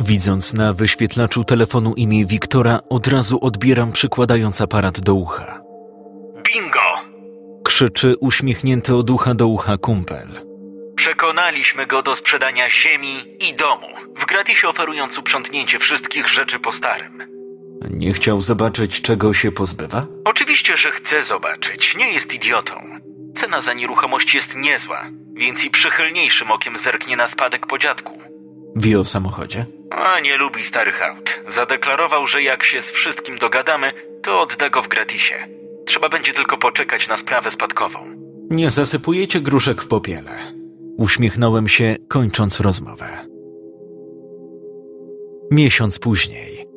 Widząc 0.06 0.54
na 0.54 0.74
wyświetlaczu 0.74 1.44
telefonu 1.44 1.94
imię 1.98 2.26
Wiktora, 2.26 2.80
od 2.90 3.08
razu 3.08 3.40
odbieram 3.42 3.92
przykładając 3.92 4.62
aparat 4.62 5.00
do 5.00 5.14
ucha. 5.14 5.62
Bingo! 6.44 6.80
Krzyczy 7.64 8.16
uśmiechnięty 8.20 8.96
od 8.96 9.10
ucha 9.10 9.34
do 9.34 9.48
ucha 9.48 9.78
kumpel. 9.78 10.28
Przekonaliśmy 10.96 11.88
go 11.88 12.02
do 12.02 12.16
sprzedania 12.16 12.70
ziemi 12.70 13.16
i 13.50 13.54
domu, 13.54 13.88
w 14.18 14.26
gratisie 14.26 14.68
oferując 14.68 15.18
uprzątnięcie 15.18 15.80
wszystkich 15.80 16.28
rzeczy 16.28 16.60
po 16.60 16.72
starym. 16.72 17.24
Nie 17.90 18.14
chciał 18.14 18.42
zobaczyć, 18.42 19.02
czego 19.02 19.34
się 19.34 19.52
pozbywa? 19.52 20.06
Oczywiście, 20.26 20.78
że 20.78 20.92
chce 20.92 21.24
zobaczyć, 21.24 21.96
nie 21.98 22.14
jest 22.14 22.34
idiotą. 22.34 22.74
Cena 23.36 23.62
za 23.62 23.74
nieruchomość 23.74 24.36
jest 24.36 24.56
niezła, 24.56 25.06
więc 25.34 25.66
i 25.66 25.70
przychylniejszym 25.70 26.52
okiem 26.52 26.78
zerknie 26.78 27.18
na 27.18 27.28
spadek 27.28 27.68
po 27.68 27.78
dziadku. 27.78 28.35
Wie 28.76 29.00
o 29.00 29.04
samochodzie? 29.04 29.66
A 29.92 30.20
nie 30.20 30.38
lubi 30.38 30.64
starych 30.64 31.04
aut. 31.04 31.40
Zadeklarował, 31.48 32.28
że 32.28 32.44
jak 32.44 32.64
się 32.64 32.82
z 32.82 32.92
wszystkim 32.92 33.38
dogadamy, 33.38 33.92
to 34.24 34.42
odda 34.42 34.70
go 34.70 34.82
w 34.82 34.88
gratisie. 34.88 35.48
Trzeba 35.86 36.10
będzie 36.10 36.34
tylko 36.34 36.58
poczekać 36.58 37.08
na 37.08 37.18
sprawę 37.18 37.52
spadkową. 37.52 38.00
Nie 38.50 38.72
zasypujecie 38.72 39.42
gruszek 39.42 39.82
w 39.82 39.88
popiele. 39.88 40.32
Uśmiechnąłem 40.98 41.68
się, 41.68 41.96
kończąc 42.08 42.60
rozmowę. 42.60 43.28
Miesiąc 45.52 46.00
później. 46.00 46.68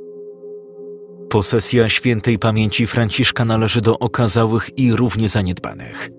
Posesja 1.30 1.88
świętej 1.88 2.38
pamięci 2.38 2.86
Franciszka 2.86 3.44
należy 3.44 3.80
do 3.80 3.98
okazałych 3.98 4.78
i 4.78 4.92
równie 4.92 5.28
zaniedbanych. 5.28 6.10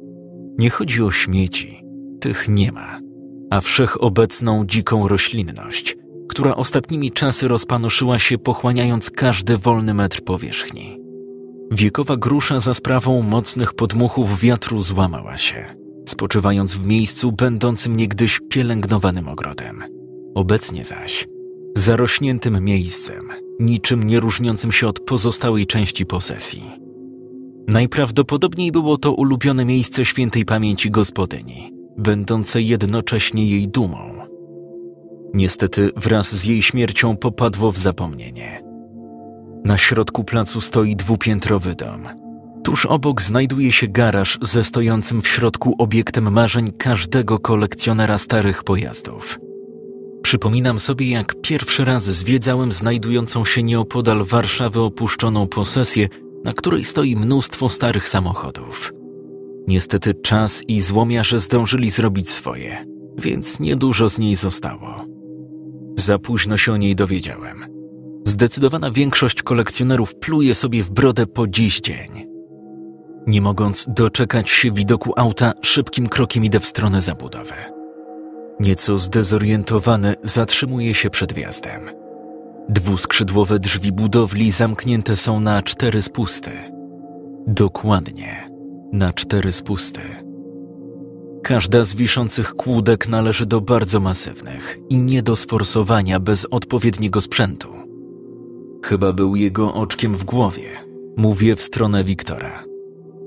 Nie 0.58 0.70
chodzi 0.70 1.04
o 1.04 1.12
śmieci, 1.12 1.84
tych 2.22 2.48
nie 2.50 2.72
ma, 2.72 3.00
a 3.50 3.62
wszechobecną 3.62 4.66
dziką 4.66 5.08
roślinność, 5.08 5.98
która 6.30 6.56
ostatnimi 6.56 7.12
czasy 7.12 7.48
rozpanoszyła 7.48 8.20
się 8.20 8.38
pochłaniając 8.38 9.10
każdy 9.10 9.58
wolny 9.58 9.94
metr 9.94 10.22
powierzchni. 10.22 11.00
Wiekowa 11.72 12.18
grusza 12.18 12.60
za 12.60 12.74
sprawą 12.74 13.22
mocnych 13.22 13.74
podmuchów 13.74 14.40
wiatru 14.40 14.82
złamała 14.82 15.38
się, 15.38 15.76
spoczywając 16.08 16.74
w 16.74 16.86
miejscu 16.86 17.32
będącym 17.32 17.98
niegdyś 17.98 18.40
pielęgnowanym 18.50 19.28
ogrodem. 19.28 19.84
Obecnie 20.36 20.86
zaś 20.86 21.28
zarośniętym 21.76 22.64
miejscem, 22.64 23.30
niczym 23.60 24.04
nie 24.04 24.20
różniącym 24.20 24.72
się 24.72 24.88
od 24.88 25.00
pozostałej 25.00 25.68
części 25.68 26.06
posesji. 26.06 26.64
Najprawdopodobniej 27.68 28.72
było 28.72 28.98
to 28.98 29.12
ulubione 29.12 29.66
miejsce 29.66 30.06
świętej 30.06 30.46
pamięci 30.46 30.92
gospodyni, 30.92 31.79
będące 31.98 32.62
jednocześnie 32.62 33.50
jej 33.50 33.68
dumą 33.68 34.20
Niestety 35.34 35.92
wraz 35.96 36.36
z 36.36 36.44
jej 36.44 36.62
śmiercią 36.62 37.18
popadło 37.18 37.72
w 37.72 37.78
zapomnienie. 37.78 38.64
Na 39.66 39.78
środku 39.78 40.24
placu 40.24 40.62
stoi 40.62 40.96
dwupiętrowy 40.96 41.76
dom. 41.76 42.08
Tuż 42.64 42.86
obok 42.86 43.22
znajduje 43.22 43.72
się 43.72 43.88
garaż 43.88 44.38
ze 44.42 44.64
stojącym 44.64 45.22
w 45.22 45.28
środku 45.28 45.76
obiektem 45.78 46.32
marzeń 46.32 46.72
każdego 46.72 47.40
kolekcjonera 47.40 48.18
starych 48.18 48.64
pojazdów. 48.64 49.40
Przypominam 50.22 50.80
sobie, 50.80 51.10
jak 51.10 51.36
pierwszy 51.42 51.86
raz 51.86 52.04
zwiedzałem 52.04 52.72
znajdującą 52.72 53.46
się 53.46 53.64
nieopodal 53.64 54.24
Warszawy 54.24 54.82
opuszczoną 54.82 55.48
posesję, 55.48 56.08
na 56.44 56.54
której 56.54 56.86
stoi 56.86 57.16
mnóstwo 57.16 57.70
starych 57.70 58.10
samochodów. 58.10 58.94
Niestety 59.70 60.14
czas 60.14 60.64
i 60.68 60.82
złomiarze 60.82 61.40
zdążyli 61.40 61.90
zrobić 61.90 62.30
swoje, 62.30 62.86
więc 63.18 63.60
niedużo 63.60 64.10
z 64.10 64.20
niej 64.20 64.36
zostało. 64.36 65.06
Za 65.96 66.20
późno 66.20 66.58
się 66.58 66.74
o 66.74 66.78
niej 66.78 66.96
dowiedziałem. 66.96 67.66
Zdecydowana 68.26 68.92
większość 68.92 69.44
kolekcjonerów 69.44 70.16
pluje 70.16 70.56
sobie 70.56 70.84
w 70.84 70.92
brodę 70.92 71.28
po 71.28 71.48
dziś 71.48 71.82
dzień. 71.82 72.28
Nie 73.28 73.42
mogąc 73.42 73.86
doczekać 73.90 74.50
się 74.50 74.72
widoku 74.72 75.14
auta, 75.16 75.54
szybkim 75.62 76.10
krokiem 76.10 76.46
idę 76.46 76.60
w 76.60 76.68
stronę 76.68 77.02
zabudowy. 77.02 77.56
Nieco 78.60 78.98
zdezorientowany 78.98 80.16
zatrzymuję 80.24 80.94
się 80.94 81.10
przed 81.10 81.34
wjazdem. 81.34 81.82
Dwuskrzydłowe 82.70 83.60
drzwi 83.60 83.92
budowli 83.92 84.52
zamknięte 84.52 85.18
są 85.18 85.40
na 85.40 85.64
cztery 85.64 86.02
spusty. 86.02 86.52
Dokładnie 87.48 88.49
na 88.94 89.14
cztery 89.14 89.52
spusty. 89.52 90.02
Każda 91.44 91.84
z 91.84 91.96
wiszących 91.96 92.54
kłódek 92.54 93.08
należy 93.08 93.46
do 93.46 93.62
bardzo 93.62 94.00
masywnych 94.00 94.78
i 94.90 94.98
nie 94.98 95.24
do 95.24 95.36
sforsowania 95.36 96.20
bez 96.20 96.46
odpowiedniego 96.46 97.22
sprzętu. 97.22 97.68
Chyba 98.84 99.14
był 99.14 99.36
jego 99.36 99.74
oczkiem 99.74 100.16
w 100.16 100.24
głowie. 100.24 100.70
Mówię 101.18 101.56
w 101.56 101.62
stronę 101.62 102.04
Wiktora. 102.04 102.64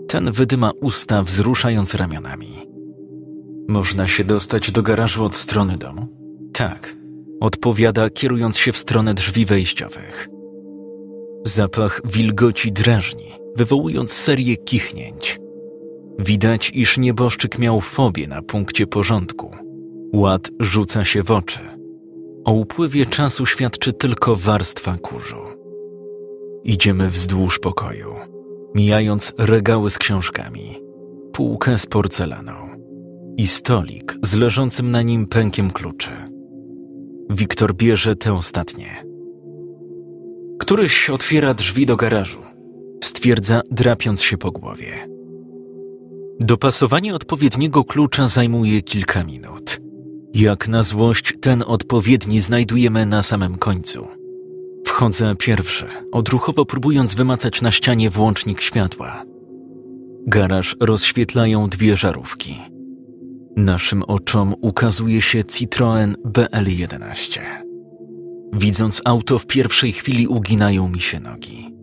Ten 0.08 0.32
wydyma 0.32 0.70
usta, 0.80 1.22
wzruszając 1.22 1.94
ramionami. 1.94 2.66
Można 3.68 4.08
się 4.08 4.24
dostać 4.24 4.70
do 4.70 4.82
garażu 4.82 5.24
od 5.24 5.34
strony 5.34 5.76
domu? 5.76 6.06
Tak, 6.52 6.96
odpowiada, 7.40 8.10
kierując 8.10 8.58
się 8.58 8.72
w 8.72 8.78
stronę 8.78 9.14
drzwi 9.14 9.46
wejściowych. 9.46 10.28
Zapach 11.46 12.00
wilgoci 12.04 12.72
drażni, 12.72 13.32
wywołując 13.56 14.12
serię 14.12 14.56
kichnięć. 14.56 15.41
Widać, 16.18 16.70
iż 16.74 16.98
nieboszczyk 16.98 17.58
miał 17.58 17.80
fobię 17.80 18.26
na 18.26 18.42
punkcie 18.42 18.86
porządku. 18.86 19.50
Ład 20.12 20.50
rzuca 20.60 21.04
się 21.04 21.22
w 21.22 21.30
oczy. 21.30 21.60
O 22.44 22.52
upływie 22.52 23.06
czasu 23.06 23.46
świadczy 23.46 23.92
tylko 23.92 24.36
warstwa 24.36 24.96
kurzu. 24.98 25.42
Idziemy 26.64 27.10
wzdłuż 27.10 27.58
pokoju, 27.58 28.14
mijając 28.74 29.32
regały 29.38 29.90
z 29.90 29.98
książkami, 29.98 30.80
półkę 31.32 31.78
z 31.78 31.86
porcelaną 31.86 32.52
i 33.36 33.46
stolik 33.46 34.16
z 34.22 34.34
leżącym 34.34 34.90
na 34.90 35.02
nim 35.02 35.26
pękiem 35.26 35.70
kluczy. 35.70 36.10
Wiktor 37.30 37.74
bierze 37.74 38.16
te 38.16 38.34
ostatnie. 38.34 39.04
Któryś 40.58 41.10
otwiera 41.10 41.54
drzwi 41.54 41.86
do 41.86 41.96
garażu, 41.96 42.40
stwierdza, 43.04 43.62
drapiąc 43.70 44.22
się 44.22 44.38
po 44.38 44.50
głowie. 44.52 45.11
Dopasowanie 46.40 47.14
odpowiedniego 47.14 47.84
klucza 47.84 48.28
zajmuje 48.28 48.82
kilka 48.82 49.24
minut. 49.24 49.80
Jak 50.34 50.68
na 50.68 50.82
złość, 50.82 51.34
ten 51.40 51.64
odpowiedni 51.66 52.40
znajdujemy 52.40 53.06
na 53.06 53.22
samym 53.22 53.58
końcu. 53.58 54.06
Wchodzę 54.86 55.36
pierwszy, 55.36 55.86
odruchowo 56.12 56.64
próbując 56.64 57.14
wymacać 57.14 57.62
na 57.62 57.70
ścianie 57.70 58.10
włącznik 58.10 58.60
światła. 58.60 59.24
Garaż 60.26 60.76
rozświetlają 60.80 61.68
dwie 61.68 61.96
żarówki. 61.96 62.60
Naszym 63.56 64.02
oczom 64.02 64.54
ukazuje 64.60 65.22
się 65.22 65.44
Citroen 65.44 66.16
BL11. 66.24 67.40
Widząc 68.52 69.02
auto, 69.04 69.38
w 69.38 69.46
pierwszej 69.46 69.92
chwili 69.92 70.26
uginają 70.26 70.88
mi 70.88 71.00
się 71.00 71.20
nogi. 71.20 71.74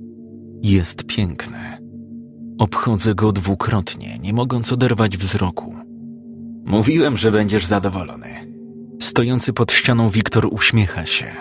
Jest 0.64 1.04
piękny. 1.06 1.79
Obchodzę 2.60 3.16
go 3.16 3.32
dwukrotnie, 3.32 4.20
nie 4.20 4.34
mogąc 4.34 4.74
oderwać 4.74 5.18
wzroku. 5.18 5.76
Mówiłem, 6.66 7.18
że 7.18 7.32
będziesz 7.32 7.66
zadowolony. 7.66 8.54
Stojący 9.02 9.54
pod 9.54 9.72
ścianą 9.72 10.10
Wiktor 10.10 10.48
uśmiecha 10.52 11.06
się. 11.06 11.32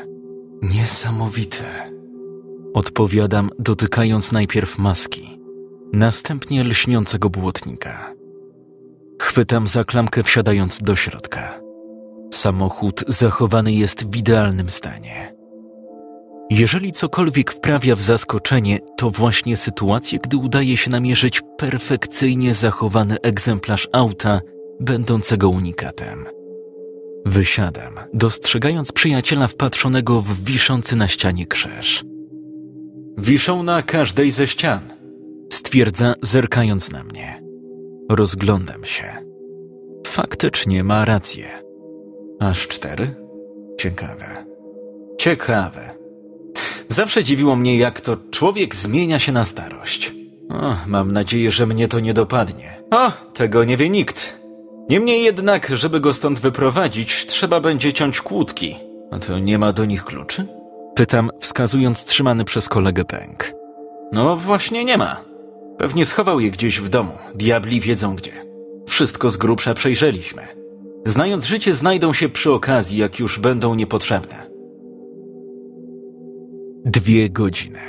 Niesamowite. 0.62 1.64
Odpowiadam, 2.74 3.50
dotykając 3.58 4.32
najpierw 4.32 4.78
maski, 4.78 5.40
następnie 5.92 6.64
lśniącego 6.64 7.30
błotnika. 7.30 8.14
Chwytam 9.22 9.66
za 9.66 9.84
klamkę, 9.84 10.22
wsiadając 10.22 10.82
do 10.82 10.96
środka. 10.96 11.60
Samochód 12.34 13.04
zachowany 13.08 13.72
jest 13.72 14.06
w 14.06 14.16
idealnym 14.16 14.70
stanie. 14.70 15.37
Jeżeli 16.50 16.92
cokolwiek 16.92 17.52
wprawia 17.52 17.96
w 17.96 18.02
zaskoczenie, 18.02 18.80
to 18.96 19.10
właśnie 19.10 19.56
sytuacje, 19.56 20.18
gdy 20.18 20.36
udaje 20.36 20.76
się 20.76 20.90
namierzyć 20.90 21.42
perfekcyjnie 21.58 22.54
zachowany 22.54 23.20
egzemplarz 23.20 23.88
auta, 23.92 24.40
będącego 24.80 25.48
unikatem. 25.48 26.26
Wysiadam, 27.26 27.94
dostrzegając 28.14 28.92
przyjaciela 28.92 29.46
wpatrzonego 29.46 30.22
w 30.22 30.44
wiszący 30.44 30.96
na 30.96 31.08
ścianie 31.08 31.46
krzyż. 31.46 32.04
Wiszą 33.18 33.62
na 33.62 33.82
każdej 33.82 34.30
ze 34.30 34.46
ścian, 34.46 34.80
stwierdza, 35.52 36.14
zerkając 36.22 36.92
na 36.92 37.04
mnie. 37.04 37.42
Rozglądam 38.10 38.84
się. 38.84 39.04
Faktycznie 40.06 40.84
ma 40.84 41.04
rację. 41.04 41.48
Aż 42.40 42.68
cztery? 42.68 43.14
Ciekawe. 43.78 44.46
Ciekawe. 45.18 45.98
Zawsze 46.88 47.24
dziwiło 47.24 47.56
mnie, 47.56 47.78
jak 47.78 48.00
to 48.00 48.16
człowiek 48.30 48.76
zmienia 48.76 49.18
się 49.18 49.32
na 49.32 49.44
starość. 49.44 50.12
O, 50.50 50.76
mam 50.86 51.12
nadzieję, 51.12 51.50
że 51.50 51.66
mnie 51.66 51.88
to 51.88 52.00
nie 52.00 52.14
dopadnie. 52.14 52.82
O, 52.90 53.12
tego 53.34 53.64
nie 53.64 53.76
wie 53.76 53.90
nikt. 53.90 54.38
Niemniej 54.88 55.24
jednak, 55.24 55.68
żeby 55.74 56.00
go 56.00 56.12
stąd 56.12 56.40
wyprowadzić, 56.40 57.26
trzeba 57.26 57.60
będzie 57.60 57.92
ciąć 57.92 58.20
kłódki. 58.20 58.76
A 59.10 59.18
to 59.18 59.38
nie 59.38 59.58
ma 59.58 59.72
do 59.72 59.84
nich 59.84 60.04
kluczy? 60.04 60.46
Pytam, 60.94 61.30
wskazując 61.40 62.04
trzymany 62.04 62.44
przez 62.44 62.68
kolegę 62.68 63.04
pęk. 63.04 63.52
No 64.12 64.36
właśnie 64.36 64.84
nie 64.84 64.98
ma. 64.98 65.16
Pewnie 65.78 66.06
schował 66.06 66.40
je 66.40 66.50
gdzieś 66.50 66.80
w 66.80 66.88
domu. 66.88 67.12
Diabli 67.34 67.80
wiedzą 67.80 68.16
gdzie. 68.16 68.32
Wszystko 68.86 69.30
z 69.30 69.36
grubsza 69.36 69.74
przejrzeliśmy. 69.74 70.42
Znając 71.06 71.44
życie, 71.44 71.74
znajdą 71.74 72.12
się 72.12 72.28
przy 72.28 72.52
okazji, 72.52 72.98
jak 72.98 73.18
już 73.18 73.38
będą 73.38 73.74
niepotrzebne. 73.74 74.47
Dwie 76.90 77.30
godziny. 77.30 77.80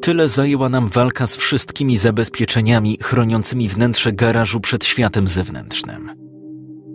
Tyle 0.00 0.28
zajęła 0.28 0.68
nam 0.68 0.88
walka 0.88 1.26
z 1.26 1.36
wszystkimi 1.36 1.98
zabezpieczeniami 1.98 2.98
chroniącymi 3.02 3.68
wnętrze 3.68 4.12
garażu 4.12 4.60
przed 4.60 4.84
światem 4.84 5.28
zewnętrznym. 5.28 6.10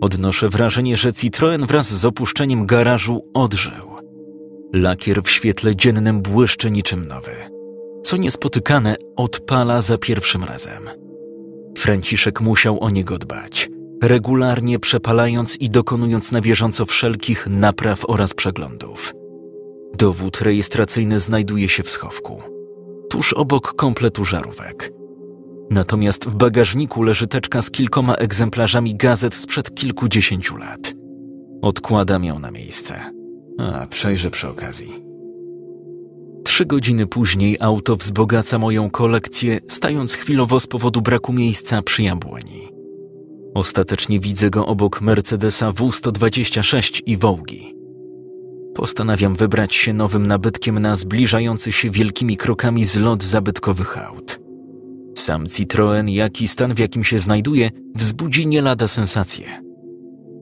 Odnoszę 0.00 0.48
wrażenie, 0.48 0.96
że 0.96 1.12
Citroen 1.12 1.66
wraz 1.66 1.92
z 1.92 2.04
opuszczeniem 2.04 2.66
garażu 2.66 3.30
odżył. 3.34 3.90
Lakier 4.72 5.22
w 5.22 5.30
świetle 5.30 5.76
dziennym 5.76 6.22
błyszczy 6.22 6.70
niczym 6.70 7.08
nowy. 7.08 7.32
Co 8.02 8.16
niespotykane, 8.16 8.96
odpala 9.16 9.80
za 9.80 9.98
pierwszym 9.98 10.44
razem. 10.44 10.82
Franciszek 11.78 12.40
musiał 12.40 12.80
o 12.80 12.90
niego 12.90 13.18
dbać, 13.18 13.68
regularnie 14.02 14.78
przepalając 14.78 15.56
i 15.56 15.70
dokonując 15.70 16.32
na 16.32 16.40
bieżąco 16.40 16.86
wszelkich 16.86 17.46
napraw 17.46 18.04
oraz 18.08 18.34
przeglądów. 18.34 19.14
Dowód 19.94 20.40
rejestracyjny 20.40 21.20
znajduje 21.20 21.68
się 21.68 21.82
w 21.82 21.90
schowku, 21.90 22.42
tuż 23.10 23.32
obok 23.32 23.74
kompletu 23.74 24.24
żarówek. 24.24 24.92
Natomiast 25.70 26.28
w 26.28 26.36
bagażniku 26.36 27.02
leży 27.02 27.26
teczka 27.26 27.62
z 27.62 27.70
kilkoma 27.70 28.14
egzemplarzami 28.14 28.96
gazet 28.96 29.34
sprzed 29.34 29.74
kilkudziesięciu 29.74 30.56
lat. 30.56 30.94
Odkładam 31.62 32.24
ją 32.24 32.38
na 32.38 32.50
miejsce. 32.50 33.00
A, 33.58 33.86
przejrzę 33.86 34.30
przy 34.30 34.48
okazji. 34.48 34.92
Trzy 36.44 36.66
godziny 36.66 37.06
później 37.06 37.56
auto 37.60 37.96
wzbogaca 37.96 38.58
moją 38.58 38.90
kolekcję, 38.90 39.60
stając 39.68 40.14
chwilowo 40.14 40.60
z 40.60 40.66
powodu 40.66 41.02
braku 41.02 41.32
miejsca 41.32 41.82
przy 41.82 42.02
jabłoni. 42.02 42.68
Ostatecznie 43.54 44.20
widzę 44.20 44.50
go 44.50 44.66
obok 44.66 45.00
Mercedesa 45.00 45.70
W126 45.70 47.02
i 47.06 47.16
Wołgi. 47.16 47.75
Postanawiam 48.76 49.36
wybrać 49.36 49.74
się 49.74 49.92
nowym 49.92 50.26
nabytkiem 50.26 50.78
na 50.78 50.96
zbliżający 50.96 51.72
się 51.72 51.90
wielkimi 51.90 52.36
krokami 52.36 52.84
zlot 52.84 53.22
zabytkowych 53.22 53.98
aut. 53.98 54.40
Sam 55.14 55.46
Citroen, 55.46 56.08
jak 56.08 56.42
i 56.42 56.48
stan 56.48 56.74
w 56.74 56.78
jakim 56.78 57.04
się 57.04 57.18
znajduje, 57.18 57.70
wzbudzi 57.94 58.46
nie 58.46 58.62
lada 58.62 58.88
sensację. 58.88 59.46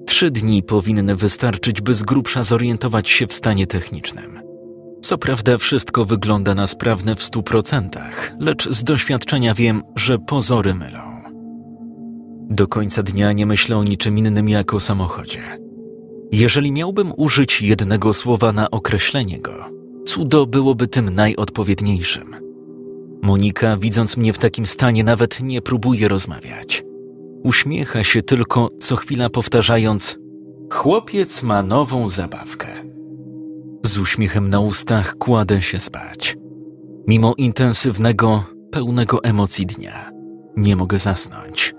Trzy 0.07 0.31
dni 0.31 0.62
powinny 0.62 1.16
wystarczyć, 1.16 1.81
by 1.81 1.94
z 1.94 2.03
grubsza 2.03 2.42
zorientować 2.42 3.09
się 3.09 3.27
w 3.27 3.33
stanie 3.33 3.66
technicznym. 3.66 4.40
Co 5.03 5.18
prawda 5.18 5.59
wszystko 5.59 6.05
wygląda 6.05 6.55
na 6.55 6.66
sprawne 6.66 7.16
w 7.16 7.23
stu 7.23 7.42
procentach, 7.42 8.33
lecz 8.38 8.68
z 8.68 8.85
doświadczenia 8.85 9.55
wiem, 9.55 9.83
że 9.97 10.18
pozory 10.18 10.75
mylą. 10.75 11.23
Do 12.51 12.68
końca 12.68 13.03
dnia 13.03 13.33
nie 13.33 13.47
myślę 13.47 13.77
o 13.77 13.85
niczym 13.85 14.18
innym 14.18 14.49
jak 14.49 14.75
o 14.75 14.81
samochodzie. 14.81 15.63
Jeżeli 16.32 16.72
miałbym 16.72 17.12
użyć 17.16 17.62
jednego 17.62 18.14
słowa 18.14 18.52
na 18.52 18.70
określenie 18.70 19.38
go, 19.38 19.64
cudo 20.04 20.46
byłoby 20.46 20.87
tym 20.87 21.14
najodpowiedniejszym. 21.14 22.37
Monika, 23.22 23.76
widząc 23.76 24.16
mnie 24.16 24.32
w 24.32 24.38
takim 24.38 24.66
stanie, 24.66 25.04
nawet 25.04 25.40
nie 25.40 25.62
próbuje 25.62 26.08
rozmawiać. 26.08 26.84
Uśmiecha 27.42 28.04
się 28.04 28.22
tylko, 28.22 28.68
co 28.78 28.96
chwila 28.96 29.30
powtarzając: 29.30 30.18
Chłopiec 30.72 31.42
ma 31.42 31.62
nową 31.62 32.08
zabawkę. 32.08 32.68
Z 33.82 33.98
uśmiechem 33.98 34.50
na 34.50 34.60
ustach 34.60 35.14
kładę 35.18 35.62
się 35.62 35.80
spać. 35.80 36.37
Mimo 37.08 37.34
intensywnego, 37.37 38.44
pełnego 38.70 39.24
emocji 39.24 39.66
dnia, 39.66 40.10
nie 40.56 40.76
mogę 40.76 40.98
zasnąć. 40.98 41.74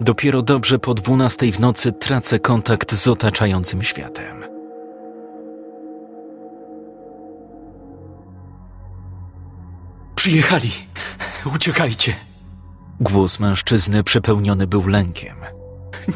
Dopiero 0.00 0.42
dobrze 0.42 0.78
po 0.78 0.94
dwunastej 0.94 1.52
w 1.52 1.60
nocy 1.60 1.92
tracę 1.92 2.38
kontakt 2.40 2.94
z 2.94 3.08
otaczającym 3.08 3.82
światem. 3.82 4.44
Przyjechali! 10.14 10.70
Uciekajcie! 11.54 12.14
Głos 13.00 13.40
mężczyzny 13.40 14.04
przepełniony 14.04 14.66
był 14.66 14.86
lękiem. 14.86 15.36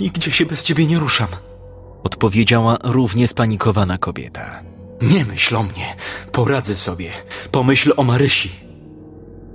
Nigdzie 0.00 0.30
się 0.30 0.46
bez 0.46 0.64
ciebie 0.64 0.86
nie 0.86 0.98
ruszam, 0.98 1.28
odpowiedziała 2.04 2.76
równie 2.84 3.28
spanikowana 3.28 3.98
kobieta. 3.98 4.62
Nie 5.02 5.24
myśl 5.24 5.56
o 5.56 5.62
mnie, 5.62 5.96
poradzę 6.32 6.76
sobie. 6.76 7.10
Pomyśl 7.52 7.92
o 7.96 8.04
Marysi. 8.04 8.50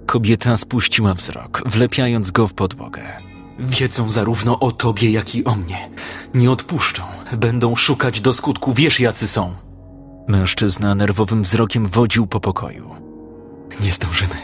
Kobieta 0.06 0.58
spuściła 0.58 1.14
wzrok, 1.14 1.62
wlepiając 1.66 2.32
go 2.32 2.48
w 2.48 2.54
podłogę. 2.54 3.33
Wiedzą 3.60 4.10
zarówno 4.10 4.60
o 4.60 4.72
tobie, 4.72 5.12
jak 5.12 5.36
i 5.36 5.44
o 5.44 5.56
mnie. 5.56 5.90
Nie 6.34 6.52
odpuszczą, 6.52 7.04
będą 7.38 7.76
szukać 7.76 8.22
do 8.22 8.34
skutku, 8.34 8.74
wiesz 8.74 9.00
jacy 9.00 9.28
są. 9.28 9.54
Mężczyzna 10.28 10.96
nerwowym 10.96 11.44
wzrokiem 11.44 11.88
wodził 11.88 12.28
po 12.28 12.40
pokoju. 12.40 12.90
Nie 13.84 13.92
zdążymy. 13.92 14.36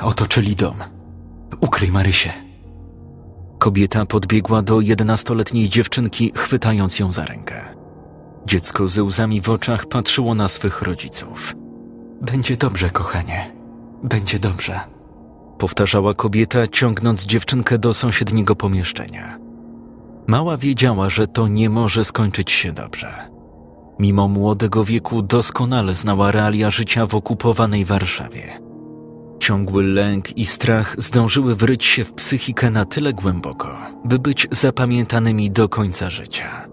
Otoczyli 0.00 0.56
dom. 0.56 0.76
Ukryj 1.60 1.90
Marysię. 1.90 2.32
Kobieta 3.58 4.06
podbiegła 4.06 4.62
do 4.62 4.80
jedenastoletniej 4.80 5.68
dziewczynki, 5.68 6.32
chwytając 6.36 6.98
ją 6.98 7.12
za 7.12 7.26
rękę. 7.26 7.64
Dziecko 8.46 8.88
ze 8.88 9.02
łzami 9.02 9.40
w 9.40 9.50
oczach 9.50 9.86
patrzyło 9.86 10.34
na 10.34 10.48
swych 10.48 10.82
rodziców. 10.82 11.54
Będzie 12.22 12.56
dobrze, 12.56 12.90
kochanie. 12.90 13.52
Będzie 14.02 14.38
dobrze. 14.38 14.80
Powtarzała 15.60 16.14
kobieta, 16.14 16.66
ciągnąc 16.66 17.26
dziewczynkę 17.26 17.78
do 17.78 17.94
sąsiedniego 17.94 18.56
pomieszczenia. 18.56 19.38
Mała 20.26 20.56
wiedziała, 20.56 21.08
że 21.08 21.26
to 21.26 21.48
nie 21.48 21.70
może 21.70 22.04
skończyć 22.04 22.50
się 22.50 22.72
dobrze. 22.72 23.30
Mimo 23.98 24.28
młodego 24.28 24.84
wieku 24.84 25.22
doskonale 25.22 25.94
znała 25.94 26.30
realia 26.30 26.70
życia 26.70 27.06
w 27.06 27.14
okupowanej 27.14 27.84
Warszawie. 27.84 28.60
Ciągły 29.38 29.82
lęk 29.84 30.38
i 30.38 30.46
strach 30.46 30.94
zdążyły 30.98 31.54
wryć 31.54 31.84
się 31.84 32.04
w 32.04 32.12
psychikę 32.12 32.70
na 32.70 32.84
tyle 32.84 33.12
głęboko, 33.12 33.76
by 34.04 34.18
być 34.18 34.48
zapamiętanymi 34.50 35.50
do 35.50 35.68
końca 35.68 36.10
życia. 36.10 36.68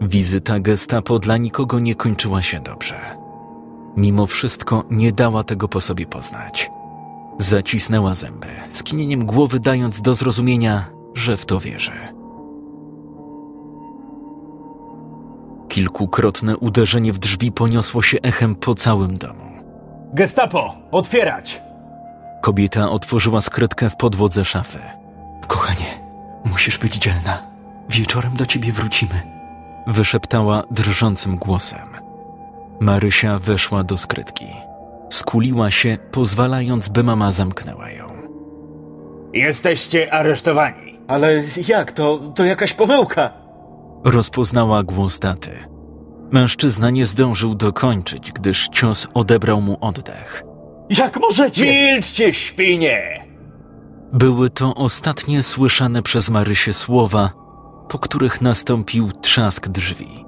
Wizyta 0.00 0.60
gestapo 0.60 1.18
dla 1.18 1.36
nikogo 1.36 1.78
nie 1.78 1.94
kończyła 1.94 2.42
się 2.42 2.60
dobrze. 2.60 3.16
Mimo 3.96 4.26
wszystko 4.26 4.84
nie 4.90 5.12
dała 5.12 5.44
tego 5.44 5.68
po 5.68 5.80
sobie 5.80 6.06
poznać. 6.06 6.70
Zacisnęła 7.40 8.14
zęby, 8.14 8.46
skinieniem 8.70 9.26
głowy 9.26 9.60
dając 9.60 10.00
do 10.00 10.14
zrozumienia, 10.14 10.90
że 11.14 11.36
w 11.36 11.46
to 11.46 11.60
wierzy. 11.60 11.92
Kilkukrotne 15.68 16.56
uderzenie 16.56 17.12
w 17.12 17.18
drzwi 17.18 17.52
poniosło 17.52 18.02
się 18.02 18.18
echem 18.22 18.54
po 18.54 18.74
całym 18.74 19.18
domu. 19.18 19.44
Gestapo, 20.12 20.74
otwierać! 20.92 21.62
Kobieta 22.42 22.90
otworzyła 22.90 23.40
skrytkę 23.40 23.90
w 23.90 23.96
podłodze 23.96 24.44
szafy. 24.44 24.78
Kochanie, 25.46 26.00
musisz 26.44 26.78
być 26.78 26.94
dzielna. 26.94 27.42
Wieczorem 27.90 28.36
do 28.36 28.46
ciebie 28.46 28.72
wrócimy. 28.72 29.22
Wyszeptała 29.86 30.62
drżącym 30.70 31.36
głosem. 31.36 31.88
Marysia 32.80 33.38
weszła 33.38 33.84
do 33.84 33.96
skrytki. 33.96 34.69
Skuliła 35.10 35.70
się, 35.70 35.98
pozwalając, 36.10 36.88
by 36.88 37.02
mama 37.02 37.32
zamknęła 37.32 37.90
ją. 37.90 38.10
Jesteście 39.32 40.12
aresztowani. 40.12 41.00
Ale 41.08 41.42
jak? 41.68 41.92
To, 41.92 42.32
to 42.34 42.44
jakaś 42.44 42.72
pomyłka. 42.74 43.32
Rozpoznała 44.04 44.82
głos 44.82 45.18
taty. 45.18 45.50
Mężczyzna 46.30 46.90
nie 46.90 47.06
zdążył 47.06 47.54
dokończyć, 47.54 48.32
gdyż 48.32 48.68
cios 48.68 49.08
odebrał 49.14 49.60
mu 49.60 49.76
oddech. 49.80 50.42
Jak 50.90 51.20
możecie? 51.20 51.64
Milczcie, 51.64 52.32
świnie! 52.32 53.26
Były 54.12 54.50
to 54.50 54.74
ostatnie 54.74 55.42
słyszane 55.42 56.02
przez 56.02 56.30
Marysię 56.30 56.72
słowa, 56.72 57.30
po 57.88 57.98
których 57.98 58.40
nastąpił 58.40 59.12
trzask 59.12 59.68
drzwi. 59.68 60.24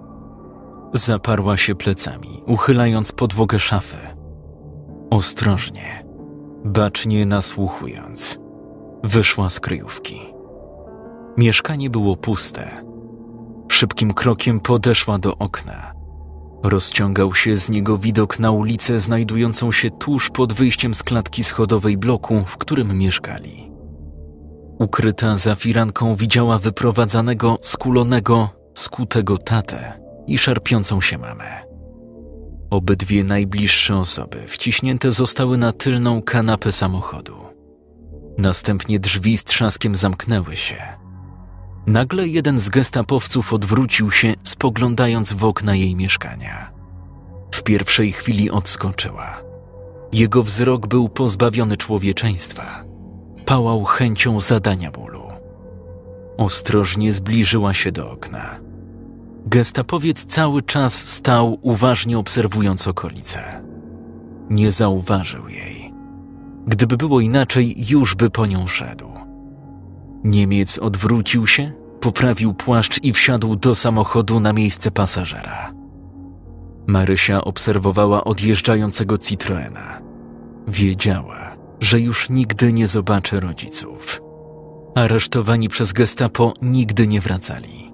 Zaparła 0.93 1.57
się 1.57 1.75
plecami, 1.75 2.43
uchylając 2.47 3.13
podłogę 3.13 3.59
szafy. 3.59 3.97
Ostrożnie, 5.13 6.05
bacznie 6.65 7.27
nasłuchując, 7.27 8.39
wyszła 9.05 9.51
z 9.51 9.61
kryjówki. 9.61 10.21
Mieszkanie 11.37 11.91
było 11.91 12.17
puste. 12.17 12.85
Szybkim 13.69 14.15
krokiem 14.15 14.61
podeszła 14.61 15.19
do 15.19 15.37
okna. 15.39 15.93
Rozciągał 16.63 17.35
się 17.35 17.57
z 17.57 17.71
niego 17.71 17.99
widok 17.99 18.39
na 18.39 18.51
ulicę 18.51 19.01
znajdującą 19.01 19.73
się 19.73 19.91
tuż 19.91 20.31
pod 20.31 20.53
wyjściem 20.53 20.95
z 20.95 21.03
klatki 21.03 21.45
schodowej 21.45 21.99
bloku, 21.99 22.45
w 22.47 22.57
którym 22.57 22.99
mieszkali. 22.99 23.73
Ukryta 24.79 25.37
za 25.37 25.55
firanką 25.55 26.17
widziała 26.17 26.59
wyprowadzanego, 26.59 27.59
skulonego, 27.63 28.49
skutego 28.75 29.39
tatę 29.39 30.01
i 30.27 30.39
szarpiącą 30.39 31.01
się 31.01 31.19
mamę. 31.19 31.62
Obydwie 32.73 33.25
najbliższe 33.25 33.97
osoby 33.97 34.49
wciśnięte 34.49 35.11
zostały 35.11 35.59
na 35.59 35.73
tylną 35.73 36.23
kanapę 36.23 36.73
samochodu. 36.73 37.37
Następnie 38.39 38.99
drzwi 38.99 39.39
z 39.39 39.45
trzaskiem 39.45 39.97
zamknęły 39.97 40.57
się. 40.57 40.77
Nagle 41.87 42.29
jeden 42.29 42.59
z 42.59 42.69
gestapowców 42.69 43.53
odwrócił 43.53 44.11
się, 44.11 44.35
spoglądając 44.43 45.33
w 45.33 45.45
okna 45.45 45.75
jej 45.75 45.97
mieszkania. 45.97 46.73
W 47.55 47.63
pierwszej 47.63 48.13
chwili 48.13 48.51
odskoczyła. 48.51 49.43
Jego 50.13 50.43
wzrok 50.43 50.87
był 50.87 51.09
pozbawiony 51.09 51.77
człowieczeństwa. 51.77 52.85
Pałał 53.47 53.85
chęcią 53.85 54.41
zadania 54.41 54.91
bólu. 54.91 55.23
Ostrożnie 56.37 57.13
zbliżyła 57.13 57.75
się 57.75 57.93
do 57.93 58.11
okna. 58.11 58.62
Gestapowiec 59.47 60.25
cały 60.25 60.63
czas 60.63 61.09
stał, 61.09 61.59
uważnie 61.63 62.19
obserwując 62.19 62.89
okolice. 62.89 63.63
Nie 64.51 64.73
zauważył 64.73 65.49
jej. 65.49 65.93
Gdyby 66.67 66.97
było 66.97 67.21
inaczej, 67.21 67.85
już 67.91 68.15
by 68.15 68.31
po 68.31 68.47
nią 68.47 68.67
szedł. 68.67 69.09
Niemiec 70.25 70.79
odwrócił 70.79 71.47
się, 71.47 71.73
poprawił 72.01 72.55
płaszcz 72.55 73.05
i 73.05 73.13
wsiadł 73.13 73.57
do 73.57 73.75
samochodu 73.75 74.41
na 74.41 74.53
miejsce 74.53 74.91
pasażera. 74.91 75.73
Marysia 76.87 77.45
obserwowała 77.45 78.25
odjeżdżającego 78.25 79.19
Citroena. 79.19 80.03
Wiedziała, 80.69 81.57
że 81.81 82.01
już 82.01 82.31
nigdy 82.31 82.73
nie 82.73 82.89
zobaczy 82.89 83.41
rodziców. 83.41 84.21
Aresztowani 84.95 85.69
przez 85.69 85.93
gestapo 85.93 86.55
nigdy 86.63 87.07
nie 87.07 87.21
wracali. 87.21 87.92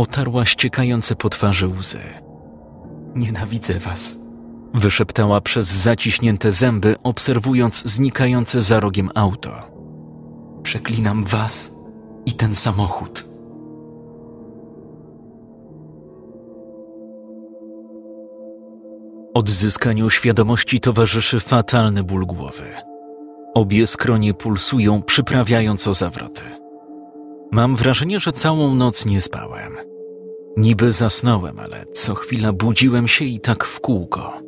Otarła 0.00 0.44
ściekające 0.44 1.16
po 1.16 1.28
twarzy 1.28 1.68
łzy. 1.68 1.98
Nienawidzę 3.14 3.74
was, 3.74 4.18
wyszeptała 4.74 5.40
przez 5.40 5.66
zaciśnięte 5.66 6.52
zęby, 6.52 6.96
obserwując 7.02 7.82
znikające 7.84 8.60
za 8.60 8.80
rogiem 8.80 9.10
auto. 9.14 9.50
Przeklinam 10.62 11.24
was 11.24 11.72
i 12.26 12.32
ten 12.32 12.54
samochód. 12.54 13.24
Odzyskaniu 19.34 20.10
świadomości 20.10 20.80
towarzyszy 20.80 21.40
fatalny 21.40 22.02
ból 22.02 22.26
głowy. 22.26 22.74
Obie 23.54 23.86
skronie 23.86 24.34
pulsują, 24.34 25.02
przyprawiając 25.02 25.88
o 25.88 25.94
zawroty. 25.94 26.42
Mam 27.52 27.76
wrażenie, 27.76 28.20
że 28.20 28.32
całą 28.32 28.74
noc 28.74 29.06
nie 29.06 29.20
spałem. 29.20 29.89
Niby 30.56 30.92
zasnąłem, 30.92 31.58
ale 31.58 31.86
co 31.92 32.14
chwila 32.14 32.52
budziłem 32.52 33.08
się 33.08 33.24
i 33.24 33.40
tak 33.40 33.64
w 33.64 33.80
kółko. 33.80 34.42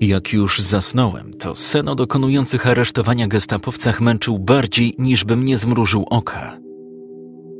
Jak 0.00 0.32
już 0.32 0.60
zasnąłem, 0.60 1.34
to 1.34 1.54
sen 1.54 1.88
o 1.88 1.94
dokonujących 1.94 2.66
aresztowania 2.66 3.28
gestapowcach 3.28 4.00
męczył 4.00 4.38
bardziej, 4.38 4.94
niż 4.98 5.24
by 5.24 5.36
mnie 5.36 5.58
zmrużył 5.58 6.06
oka. 6.10 6.58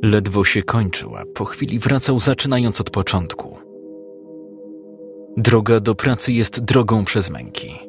Ledwo 0.03 0.43
się 0.43 0.63
kończył, 0.63 1.15
a 1.15 1.25
po 1.33 1.45
chwili 1.45 1.79
wracał 1.79 2.19
zaczynając 2.19 2.81
od 2.81 2.89
początku. 2.89 3.57
Droga 5.37 5.79
do 5.79 5.95
pracy 5.95 6.33
jest 6.33 6.59
drogą 6.59 7.05
przez 7.05 7.29
męki. 7.29 7.79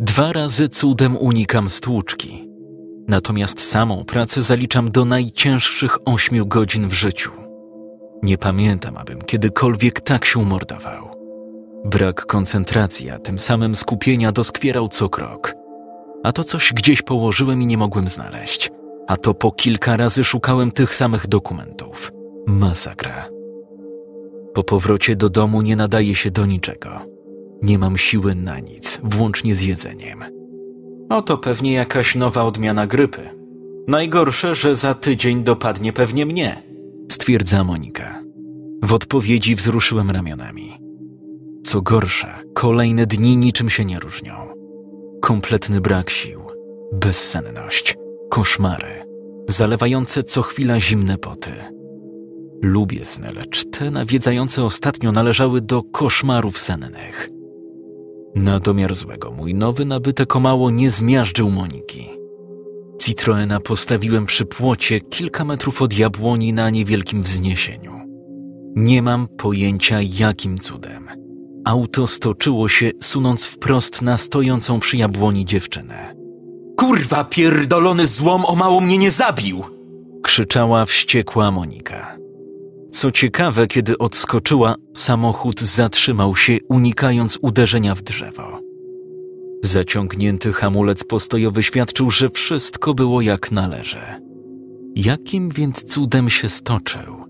Dwa 0.00 0.32
razy 0.32 0.68
cudem 0.68 1.16
unikam 1.16 1.68
stłuczki. 1.68 2.48
Natomiast 3.08 3.60
samą 3.60 4.04
pracę 4.04 4.42
zaliczam 4.42 4.90
do 4.90 5.04
najcięższych 5.04 5.98
ośmiu 6.04 6.46
godzin 6.46 6.88
w 6.88 6.92
życiu. 6.92 7.47
Nie 8.22 8.38
pamiętam, 8.38 8.96
abym 8.96 9.22
kiedykolwiek 9.22 10.00
tak 10.00 10.24
się 10.24 10.38
umordował. 10.38 11.08
Brak 11.84 12.26
koncentracji, 12.26 13.10
a 13.10 13.18
tym 13.18 13.38
samym 13.38 13.76
skupienia 13.76 14.32
doskwierał 14.32 14.88
co 14.88 15.08
krok. 15.08 15.54
A 16.24 16.32
to 16.32 16.44
coś 16.44 16.72
gdzieś 16.72 17.02
położyłem 17.02 17.62
i 17.62 17.66
nie 17.66 17.78
mogłem 17.78 18.08
znaleźć. 18.08 18.70
A 19.06 19.16
to 19.16 19.34
po 19.34 19.52
kilka 19.52 19.96
razy 19.96 20.24
szukałem 20.24 20.70
tych 20.70 20.94
samych 20.94 21.26
dokumentów. 21.26 22.12
Masakra. 22.46 23.28
Po 24.54 24.64
powrocie 24.64 25.16
do 25.16 25.28
domu 25.28 25.62
nie 25.62 25.76
nadaje 25.76 26.14
się 26.14 26.30
do 26.30 26.46
niczego. 26.46 26.90
Nie 27.62 27.78
mam 27.78 27.98
siły 27.98 28.34
na 28.34 28.58
nic, 28.58 29.00
włącznie 29.02 29.54
z 29.54 29.60
jedzeniem. 29.60 30.24
Oto 31.10 31.38
pewnie 31.38 31.72
jakaś 31.72 32.14
nowa 32.14 32.44
odmiana 32.44 32.86
grypy. 32.86 33.30
Najgorsze, 33.88 34.54
że 34.54 34.76
za 34.76 34.94
tydzień 34.94 35.44
dopadnie 35.44 35.92
pewnie 35.92 36.26
mnie, 36.26 36.62
stwierdza 37.12 37.64
Monika. 37.64 38.22
W 38.82 38.92
odpowiedzi 38.92 39.54
wzruszyłem 39.54 40.10
ramionami. 40.10 40.78
Co 41.62 41.82
gorsza, 41.82 42.42
kolejne 42.54 43.06
dni 43.06 43.36
niczym 43.36 43.70
się 43.70 43.84
nie 43.84 44.00
różnią. 44.00 44.32
Kompletny 45.22 45.80
brak 45.80 46.10
sił, 46.10 46.40
bezsenność, 46.92 47.96
koszmary, 48.30 49.04
zalewające 49.48 50.22
co 50.22 50.42
chwila 50.42 50.80
zimne 50.80 51.18
poty. 51.18 51.50
Lubię 52.62 53.04
sny, 53.04 53.32
lecz 53.32 53.64
te 53.70 53.90
nawiedzające 53.90 54.64
ostatnio 54.64 55.12
należały 55.12 55.60
do 55.60 55.82
koszmarów 55.82 56.58
sennych. 56.58 57.30
Na 58.34 58.60
domiar 58.60 58.94
złego 58.94 59.30
mój 59.30 59.54
nowy 59.54 59.84
nabytek 59.84 60.36
o 60.36 60.40
mało 60.40 60.70
nie 60.70 60.90
zmiażdżył 60.90 61.50
Moniki. 61.50 62.17
Citroena 63.08 63.60
postawiłem 63.60 64.26
przy 64.26 64.46
płocie 64.46 65.00
kilka 65.00 65.44
metrów 65.44 65.82
od 65.82 65.98
jabłoni 65.98 66.52
na 66.52 66.70
niewielkim 66.70 67.22
wzniesieniu. 67.22 68.00
Nie 68.76 69.02
mam 69.02 69.28
pojęcia 69.28 69.98
jakim 70.18 70.58
cudem. 70.58 71.08
Auto 71.64 72.06
stoczyło 72.06 72.68
się, 72.68 72.90
sunąc 73.02 73.44
wprost 73.44 74.02
na 74.02 74.16
stojącą 74.16 74.80
przy 74.80 74.96
jabłoni 74.96 75.44
dziewczynę. 75.44 76.14
Kurwa, 76.78 77.24
pierdolony 77.24 78.06
złom 78.06 78.44
o 78.44 78.54
mało 78.54 78.80
mnie 78.80 78.98
nie 78.98 79.10
zabił! 79.10 79.64
Krzyczała 80.22 80.84
wściekła 80.84 81.50
Monika. 81.50 82.16
Co 82.90 83.10
ciekawe, 83.10 83.66
kiedy 83.66 83.98
odskoczyła, 83.98 84.74
samochód 84.96 85.60
zatrzymał 85.60 86.36
się, 86.36 86.58
unikając 86.68 87.38
uderzenia 87.42 87.94
w 87.94 88.02
drzewo. 88.02 88.67
Zaciągnięty 89.62 90.52
hamulec 90.52 91.04
postojowy 91.04 91.62
świadczył, 91.62 92.10
że 92.10 92.30
wszystko 92.30 92.94
było 92.94 93.20
jak 93.20 93.52
należy. 93.52 94.00
Jakim 94.94 95.50
więc 95.50 95.84
cudem 95.84 96.30
się 96.30 96.48
stoczył? 96.48 97.24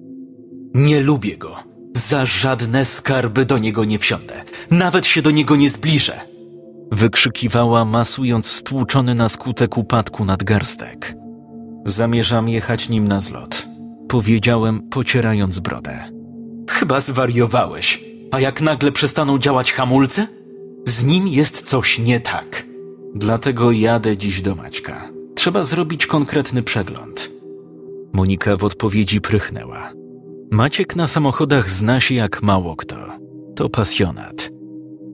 Nie 0.74 1.00
lubię 1.00 1.36
go. 1.36 1.56
Za 1.96 2.26
żadne 2.26 2.84
skarby 2.84 3.44
do 3.44 3.58
niego 3.58 3.84
nie 3.84 3.98
wsiądę. 3.98 4.44
Nawet 4.70 5.06
się 5.06 5.22
do 5.22 5.30
niego 5.30 5.56
nie 5.56 5.70
zbliżę. 5.70 6.20
Wykrzykiwała, 6.92 7.84
masując 7.84 8.46
stłuczony 8.46 9.14
na 9.14 9.28
skutek 9.28 9.78
upadku 9.78 10.24
nadgarstek. 10.24 11.14
Zamierzam 11.84 12.48
jechać 12.48 12.88
nim 12.88 13.08
na 13.08 13.20
zlot. 13.20 13.66
Powiedziałem, 14.08 14.88
pocierając 14.88 15.58
brodę. 15.58 16.04
Chyba 16.70 17.00
zwariowałeś. 17.00 18.04
A 18.30 18.40
jak 18.40 18.60
nagle 18.60 18.92
przestaną 18.92 19.38
działać 19.38 19.72
hamulce? 19.72 20.26
Z 20.88 21.04
nim 21.04 21.28
jest 21.28 21.62
coś 21.62 21.98
nie 21.98 22.20
tak. 22.20 22.66
Dlatego 23.14 23.72
jadę 23.72 24.16
dziś 24.16 24.42
do 24.42 24.54
Maćka. 24.54 25.08
Trzeba 25.34 25.64
zrobić 25.64 26.06
konkretny 26.06 26.62
przegląd. 26.62 27.30
Monika 28.12 28.56
w 28.56 28.64
odpowiedzi 28.64 29.20
prychnęła. 29.20 29.92
Maciek 30.50 30.96
na 30.96 31.08
samochodach 31.08 31.70
zna 31.70 32.00
się 32.00 32.14
jak 32.14 32.42
mało 32.42 32.76
kto. 32.76 32.96
To 33.56 33.68
pasjonat. 33.68 34.50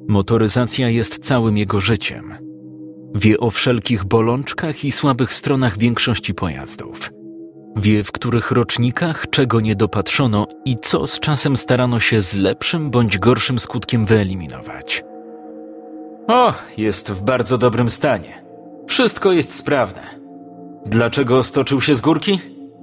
Motoryzacja 0.08 0.88
jest 0.88 1.18
całym 1.18 1.58
jego 1.58 1.80
życiem. 1.80 2.34
Wie 3.14 3.38
o 3.38 3.50
wszelkich 3.50 4.04
bolączkach 4.04 4.84
i 4.84 4.92
słabych 4.92 5.32
stronach 5.32 5.78
większości 5.78 6.34
pojazdów. 6.34 7.10
Wie, 7.76 8.04
w 8.04 8.12
których 8.12 8.50
rocznikach 8.50 9.30
czego 9.30 9.60
nie 9.60 9.76
dopatrzono 9.76 10.46
i 10.64 10.76
co 10.82 11.06
z 11.06 11.20
czasem 11.20 11.56
starano 11.56 12.00
się 12.00 12.22
z 12.22 12.34
lepszym 12.34 12.90
bądź 12.90 13.18
gorszym 13.18 13.58
skutkiem 13.58 14.06
wyeliminować. 14.06 15.04
O, 16.28 16.52
jest 16.76 17.10
w 17.10 17.22
bardzo 17.22 17.58
dobrym 17.58 17.90
stanie. 17.90 18.44
Wszystko 18.87 19.32
jest 19.32 19.54
sprawne. 19.54 20.02
Dlaczego 20.87 21.42
stoczył 21.42 21.80
się 21.80 21.94
z 21.94 22.00
górki? 22.00 22.40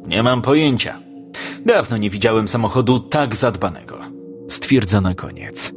Nie 0.08 0.24
mam 0.24 0.42
pojęcia. 0.42 1.00
Dawno 1.66 1.98
nie 1.98 2.10
widziałem 2.10 2.48
samochodu 2.48 3.00
tak 3.00 3.36
zadbanego. 3.36 3.98
Stwierdza 4.50 5.02
na 5.02 5.16
koniec. 5.16 5.74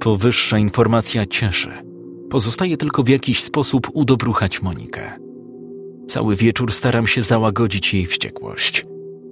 Powyższa 0.00 0.58
informacja 0.58 1.26
cieszy. 1.26 1.70
Pozostaje 2.30 2.76
tylko 2.76 3.02
w 3.02 3.08
jakiś 3.08 3.42
sposób 3.42 3.88
udobruchać 3.92 4.62
Monikę. 4.62 5.12
Cały 6.06 6.36
wieczór 6.36 6.72
staram 6.72 7.06
się 7.06 7.22
załagodzić 7.22 7.94
jej 7.94 8.06
wściekłość. 8.06 8.86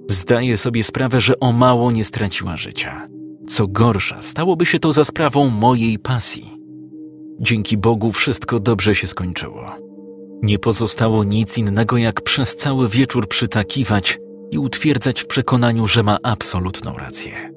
Zdaję 0.09 0.57
sobie 0.57 0.83
sprawę, 0.83 1.21
że 1.21 1.39
o 1.39 1.51
mało 1.51 1.91
nie 1.91 2.05
straciła 2.05 2.57
życia. 2.57 3.07
Co 3.47 3.67
gorsza, 3.67 4.21
stałoby 4.21 4.65
się 4.65 4.79
to 4.79 4.91
za 4.91 5.03
sprawą 5.03 5.49
mojej 5.49 5.99
pasji. 5.99 6.56
Dzięki 7.39 7.77
Bogu 7.77 8.11
wszystko 8.11 8.59
dobrze 8.59 8.95
się 8.95 9.07
skończyło. 9.07 9.71
Nie 10.41 10.59
pozostało 10.59 11.23
nic 11.23 11.57
innego, 11.57 11.97
jak 11.97 12.21
przez 12.21 12.55
cały 12.55 12.89
wieczór 12.89 13.27
przytakiwać 13.27 14.19
i 14.51 14.57
utwierdzać 14.57 15.21
w 15.21 15.27
przekonaniu, 15.27 15.87
że 15.87 16.03
ma 16.03 16.17
absolutną 16.23 16.97
rację. 16.97 17.53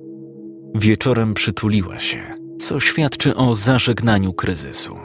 Wieczorem 0.74 1.34
przytuliła 1.34 1.98
się, 1.98 2.34
co 2.58 2.80
świadczy 2.80 3.36
o 3.36 3.54
zażegnaniu 3.54 4.32
kryzysu. 4.32 4.96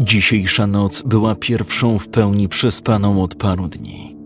Dzisiejsza 0.00 0.66
noc 0.66 1.02
była 1.02 1.34
pierwszą 1.34 1.98
w 1.98 2.08
pełni 2.08 2.48
przespaną 2.48 3.22
od 3.22 3.34
paru 3.34 3.68
dni. 3.68 4.16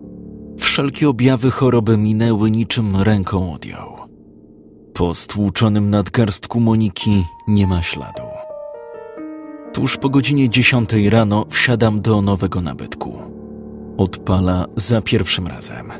Wszelkie 0.59 1.09
objawy 1.09 1.51
choroby 1.51 1.97
minęły 1.97 2.51
niczym 2.51 2.97
ręką 3.01 3.53
odjął. 3.53 3.90
Po 4.93 5.13
stłuczonym 5.13 5.89
nadgarstku 5.89 6.59
Moniki 6.59 7.25
nie 7.47 7.67
ma 7.67 7.81
śladu. 7.81 8.21
Tuż 9.73 9.97
po 9.97 10.09
godzinie 10.09 10.49
dziesiątej 10.49 11.09
rano 11.09 11.45
wsiadam 11.49 12.01
do 12.01 12.21
nowego 12.21 12.61
nabytku. 12.61 13.19
Odpala 13.97 14.65
za 14.75 15.01
pierwszym 15.01 15.47
razem. 15.47 15.91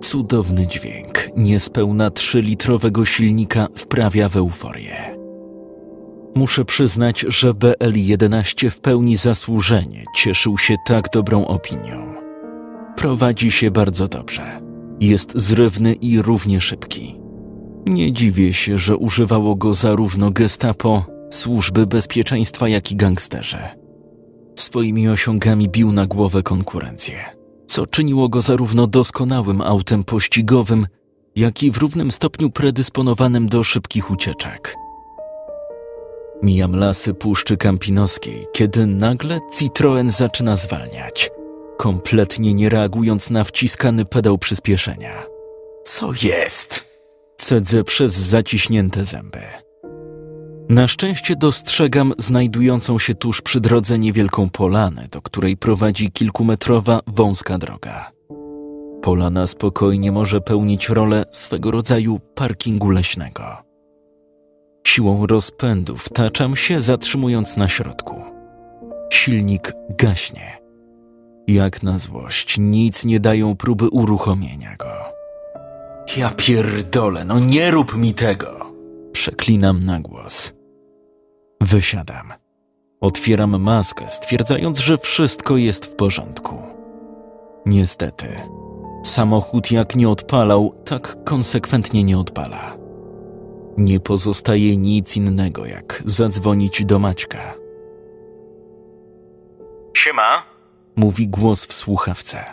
Cudowny 0.00 0.66
dźwięk 0.66 1.28
niespełna 1.36 2.10
trzylitrowego 2.10 3.04
silnika 3.04 3.68
wprawia 3.74 4.28
w 4.28 4.36
euforię. 4.36 5.16
Muszę 6.34 6.64
przyznać, 6.64 7.24
że 7.28 7.52
BL11 7.52 8.70
w 8.70 8.80
pełni 8.80 9.16
zasłużenie 9.16 10.04
cieszył 10.16 10.58
się 10.58 10.76
tak 10.86 11.04
dobrą 11.12 11.46
opinią. 11.46 12.14
Prowadzi 12.96 13.50
się 13.50 13.70
bardzo 13.70 14.08
dobrze. 14.08 14.60
Jest 15.00 15.32
zrywny 15.34 15.92
i 15.92 16.22
równie 16.22 16.60
szybki. 16.60 17.21
Nie 17.86 18.12
dziwię 18.12 18.54
się, 18.54 18.78
że 18.78 18.96
używało 18.96 19.54
go 19.54 19.74
zarówno 19.74 20.30
gestapo, 20.30 21.04
służby 21.30 21.86
bezpieczeństwa, 21.86 22.68
jak 22.68 22.92
i 22.92 22.96
gangsterzy. 22.96 23.58
Swoimi 24.56 25.08
osiągami 25.08 25.68
bił 25.68 25.92
na 25.92 26.06
głowę 26.06 26.42
konkurencję, 26.42 27.24
co 27.66 27.86
czyniło 27.86 28.28
go 28.28 28.42
zarówno 28.42 28.86
doskonałym 28.86 29.60
autem 29.60 30.04
pościgowym, 30.04 30.86
jak 31.36 31.62
i 31.62 31.70
w 31.70 31.78
równym 31.78 32.12
stopniu 32.12 32.50
predysponowanym 32.50 33.48
do 33.48 33.64
szybkich 33.64 34.10
ucieczek. 34.10 34.76
Mijam 36.42 36.76
lasy 36.76 37.14
Puszczy 37.14 37.56
Kampinoskiej, 37.56 38.46
kiedy 38.52 38.86
nagle 38.86 39.40
Citroen 39.58 40.10
zaczyna 40.10 40.56
zwalniać, 40.56 41.30
kompletnie 41.78 42.54
nie 42.54 42.68
reagując 42.68 43.30
na 43.30 43.44
wciskany 43.44 44.04
pedał 44.04 44.38
przyspieszenia. 44.38 45.26
Co 45.84 46.12
jest? 46.22 46.91
Cedzę 47.42 47.84
przez 47.84 48.12
zaciśnięte 48.12 49.04
zęby. 49.04 49.40
Na 50.68 50.88
szczęście 50.88 51.36
dostrzegam 51.36 52.12
znajdującą 52.18 52.98
się 52.98 53.14
tuż 53.14 53.42
przy 53.42 53.60
drodze 53.60 53.98
niewielką 53.98 54.50
polanę, 54.50 55.08
do 55.12 55.22
której 55.22 55.56
prowadzi 55.56 56.12
kilkumetrowa 56.12 57.00
wąska 57.06 57.58
droga. 57.58 58.12
Polana 59.02 59.46
spokojnie 59.46 60.12
może 60.12 60.40
pełnić 60.40 60.88
rolę 60.88 61.24
swego 61.30 61.70
rodzaju 61.70 62.20
parkingu 62.34 62.90
leśnego. 62.90 63.56
Siłą 64.86 65.26
rozpędu 65.26 65.96
wtaczam 65.96 66.56
się, 66.56 66.80
zatrzymując 66.80 67.56
na 67.56 67.68
środku. 67.68 68.22
Silnik 69.12 69.72
gaśnie. 69.98 70.58
Jak 71.46 71.82
na 71.82 71.98
złość, 71.98 72.58
nic 72.58 73.04
nie 73.04 73.20
dają 73.20 73.56
próby 73.56 73.88
uruchomienia 73.88 74.76
go. 74.76 75.11
Ja 76.16 76.30
pierdolę, 76.30 77.24
no 77.24 77.40
nie 77.40 77.70
rób 77.70 77.96
mi 77.96 78.14
tego! 78.14 78.72
Przeklinam 79.12 79.84
na 79.84 80.00
głos. 80.00 80.52
Wysiadam. 81.60 82.32
Otwieram 83.00 83.62
maskę, 83.62 84.04
stwierdzając, 84.08 84.78
że 84.78 84.98
wszystko 84.98 85.56
jest 85.56 85.86
w 85.86 85.94
porządku. 85.94 86.62
Niestety, 87.66 88.26
samochód 89.04 89.70
jak 89.70 89.96
nie 89.96 90.08
odpalał, 90.08 90.74
tak 90.84 91.24
konsekwentnie 91.24 92.04
nie 92.04 92.18
odpala. 92.18 92.76
Nie 93.76 94.00
pozostaje 94.00 94.76
nic 94.76 95.16
innego, 95.16 95.66
jak 95.66 96.02
zadzwonić 96.06 96.84
do 96.84 96.98
Maćka. 96.98 97.54
Siema? 99.96 100.42
Mówi 100.96 101.28
głos 101.28 101.66
w 101.66 101.72
słuchawce. 101.72 102.44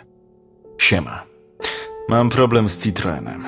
Siema. 0.78 1.29
Mam 2.10 2.30
problem 2.30 2.68
z 2.68 2.82
Citroenem. 2.84 3.44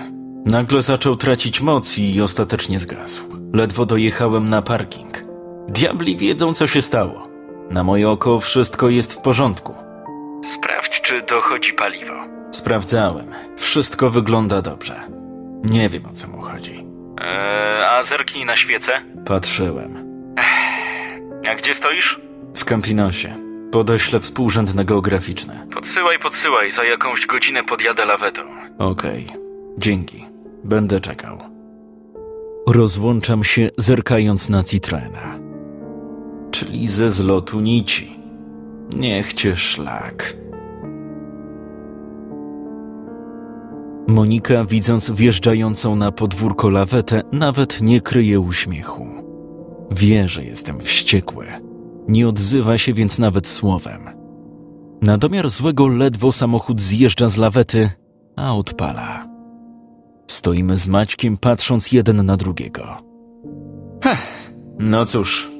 Nagle 0.46 0.82
zaczął 0.82 1.16
tracić 1.16 1.60
moc 1.60 1.98
i 1.98 2.20
ostatecznie 2.22 2.80
zgasł. 2.80 3.22
Ledwo 3.52 3.86
dojechałem 3.86 4.48
na 4.48 4.62
parking. 4.62 5.24
Diabli 5.68 6.16
wiedzą, 6.16 6.54
co 6.54 6.66
się 6.66 6.82
stało. 6.82 7.28
Na 7.70 7.84
moje 7.84 8.10
oko 8.10 8.40
wszystko 8.40 8.88
jest 8.88 9.12
w 9.12 9.20
porządku. 9.20 9.74
Sprawdź, 10.44 11.00
czy 11.00 11.22
dochodzi 11.22 11.72
paliwo. 11.72 12.14
Sprawdzałem. 12.50 13.26
Wszystko 13.56 14.10
wygląda 14.10 14.62
dobrze. 14.62 15.00
Nie 15.64 15.88
wiem, 15.88 16.06
o 16.06 16.12
co 16.12 16.28
mu 16.28 16.40
chodzi. 16.40 16.86
Eee, 17.20 17.84
a 17.84 18.02
zerknij 18.02 18.44
na 18.44 18.56
świecę. 18.56 18.92
Patrzyłem. 19.26 20.04
A 21.50 21.54
gdzie 21.54 21.74
stoisz? 21.74 22.20
W 22.54 22.64
Campinosie. 22.64 23.51
Podeślę 23.72 24.20
współrzędne 24.20 24.84
geograficzne. 24.84 25.66
Podsyłaj, 25.74 26.18
podsyłaj, 26.18 26.70
za 26.70 26.84
jakąś 26.84 27.26
godzinę 27.26 27.64
podjadę 27.64 28.04
lawetą. 28.04 28.42
Okej. 28.78 29.26
Dzięki. 29.78 30.24
Będę 30.64 31.00
czekał. 31.00 31.38
Rozłączam 32.66 33.44
się, 33.44 33.70
zerkając 33.78 34.48
na 34.48 34.64
Citroena. 34.64 35.38
Czyli 36.50 36.86
ze 36.86 37.10
zlotu 37.10 37.60
nici. 37.60 38.18
Niech 38.96 39.32
cię 39.32 39.56
szlak. 39.56 40.36
Monika, 44.06 44.64
widząc 44.64 45.10
wjeżdżającą 45.10 45.96
na 45.96 46.12
podwórko 46.12 46.70
lawetę, 46.70 47.22
nawet 47.32 47.80
nie 47.80 48.00
kryje 48.00 48.40
uśmiechu. 48.40 49.06
Wie, 49.90 50.28
że 50.28 50.44
jestem 50.44 50.80
wściekły. 50.80 51.71
Nie 52.08 52.28
odzywa 52.28 52.78
się 52.78 52.94
więc 52.94 53.18
nawet 53.18 53.48
słowem. 53.48 54.00
Na 55.02 55.18
domiar 55.18 55.50
złego 55.50 55.86
ledwo 55.86 56.32
samochód 56.32 56.80
zjeżdża 56.80 57.28
z 57.28 57.36
lawety, 57.36 57.90
a 58.36 58.54
odpala. 58.54 59.28
Stoimy 60.26 60.78
z 60.78 60.88
Maćkiem, 60.88 61.36
patrząc 61.36 61.92
jeden 61.92 62.26
na 62.26 62.36
drugiego. 62.36 62.96
Heh, 64.04 64.52
no 64.78 65.04
cóż, 65.06 65.50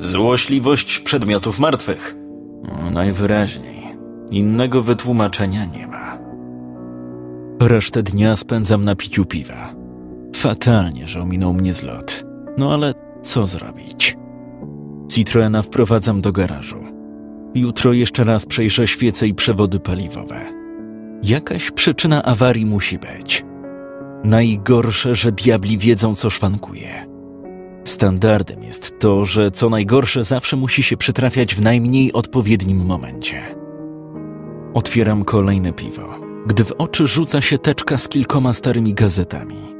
złośliwość 0.00 1.00
przedmiotów 1.00 1.58
martwych. 1.58 2.16
No, 2.62 2.90
najwyraźniej. 2.90 3.96
Innego 4.30 4.82
wytłumaczenia 4.82 5.64
nie 5.64 5.86
ma. 5.86 6.18
Resztę 7.60 8.02
dnia 8.02 8.36
spędzam 8.36 8.84
na 8.84 8.96
piciu 8.96 9.24
piwa. 9.24 9.74
Fatalnie, 10.36 11.08
że 11.08 11.20
ominął 11.22 11.54
mnie 11.54 11.72
zlot. 11.72 12.24
No 12.58 12.74
ale 12.74 12.94
co 13.22 13.46
zrobić? 13.46 14.16
Citroena 15.16 15.62
wprowadzam 15.62 16.20
do 16.20 16.32
garażu. 16.32 16.84
Jutro 17.54 17.92
jeszcze 17.92 18.24
raz 18.24 18.46
przejrzę 18.46 18.86
świece 18.86 19.26
i 19.26 19.34
przewody 19.34 19.80
paliwowe. 19.80 20.40
Jakaś 21.22 21.70
przyczyna 21.70 22.22
awarii 22.22 22.66
musi 22.66 22.98
być. 22.98 23.44
Najgorsze, 24.24 25.14
że 25.14 25.32
diabli 25.32 25.78
wiedzą, 25.78 26.14
co 26.14 26.30
szwankuje. 26.30 27.06
Standardem 27.84 28.62
jest 28.62 28.98
to, 28.98 29.24
że 29.24 29.50
co 29.50 29.70
najgorsze 29.70 30.24
zawsze 30.24 30.56
musi 30.56 30.82
się 30.82 30.96
przytrafiać 30.96 31.54
w 31.54 31.60
najmniej 31.60 32.12
odpowiednim 32.12 32.86
momencie. 32.86 33.42
Otwieram 34.74 35.24
kolejne 35.24 35.72
piwo, 35.72 36.20
gdy 36.46 36.64
w 36.64 36.72
oczy 36.72 37.06
rzuca 37.06 37.40
się 37.40 37.58
teczka 37.58 37.98
z 37.98 38.08
kilkoma 38.08 38.52
starymi 38.52 38.94
gazetami. 38.94 39.75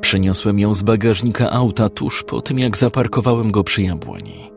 Przyniosłem 0.00 0.58
ją 0.58 0.74
z 0.74 0.82
bagażnika 0.82 1.50
auta 1.50 1.88
tuż 1.88 2.22
po 2.22 2.42
tym, 2.42 2.58
jak 2.58 2.76
zaparkowałem 2.76 3.50
go 3.50 3.64
przy 3.64 3.82
jabłoni. 3.82 4.50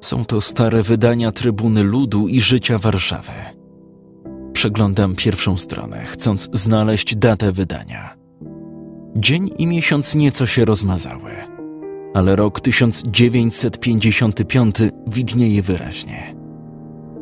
Są 0.00 0.24
to 0.24 0.40
stare 0.40 0.82
wydania 0.82 1.32
Trybuny 1.32 1.82
Ludu 1.82 2.28
i 2.28 2.40
Życia 2.40 2.78
Warszawy. 2.78 3.32
Przeglądam 4.52 5.16
pierwszą 5.16 5.56
stronę, 5.56 6.04
chcąc 6.04 6.48
znaleźć 6.52 7.16
datę 7.16 7.52
wydania. 7.52 8.16
Dzień 9.16 9.50
i 9.58 9.66
miesiąc 9.66 10.14
nieco 10.14 10.46
się 10.46 10.64
rozmazały, 10.64 11.30
ale 12.14 12.36
rok 12.36 12.60
1955 12.60 14.76
widnieje 15.06 15.62
wyraźnie. 15.62 16.34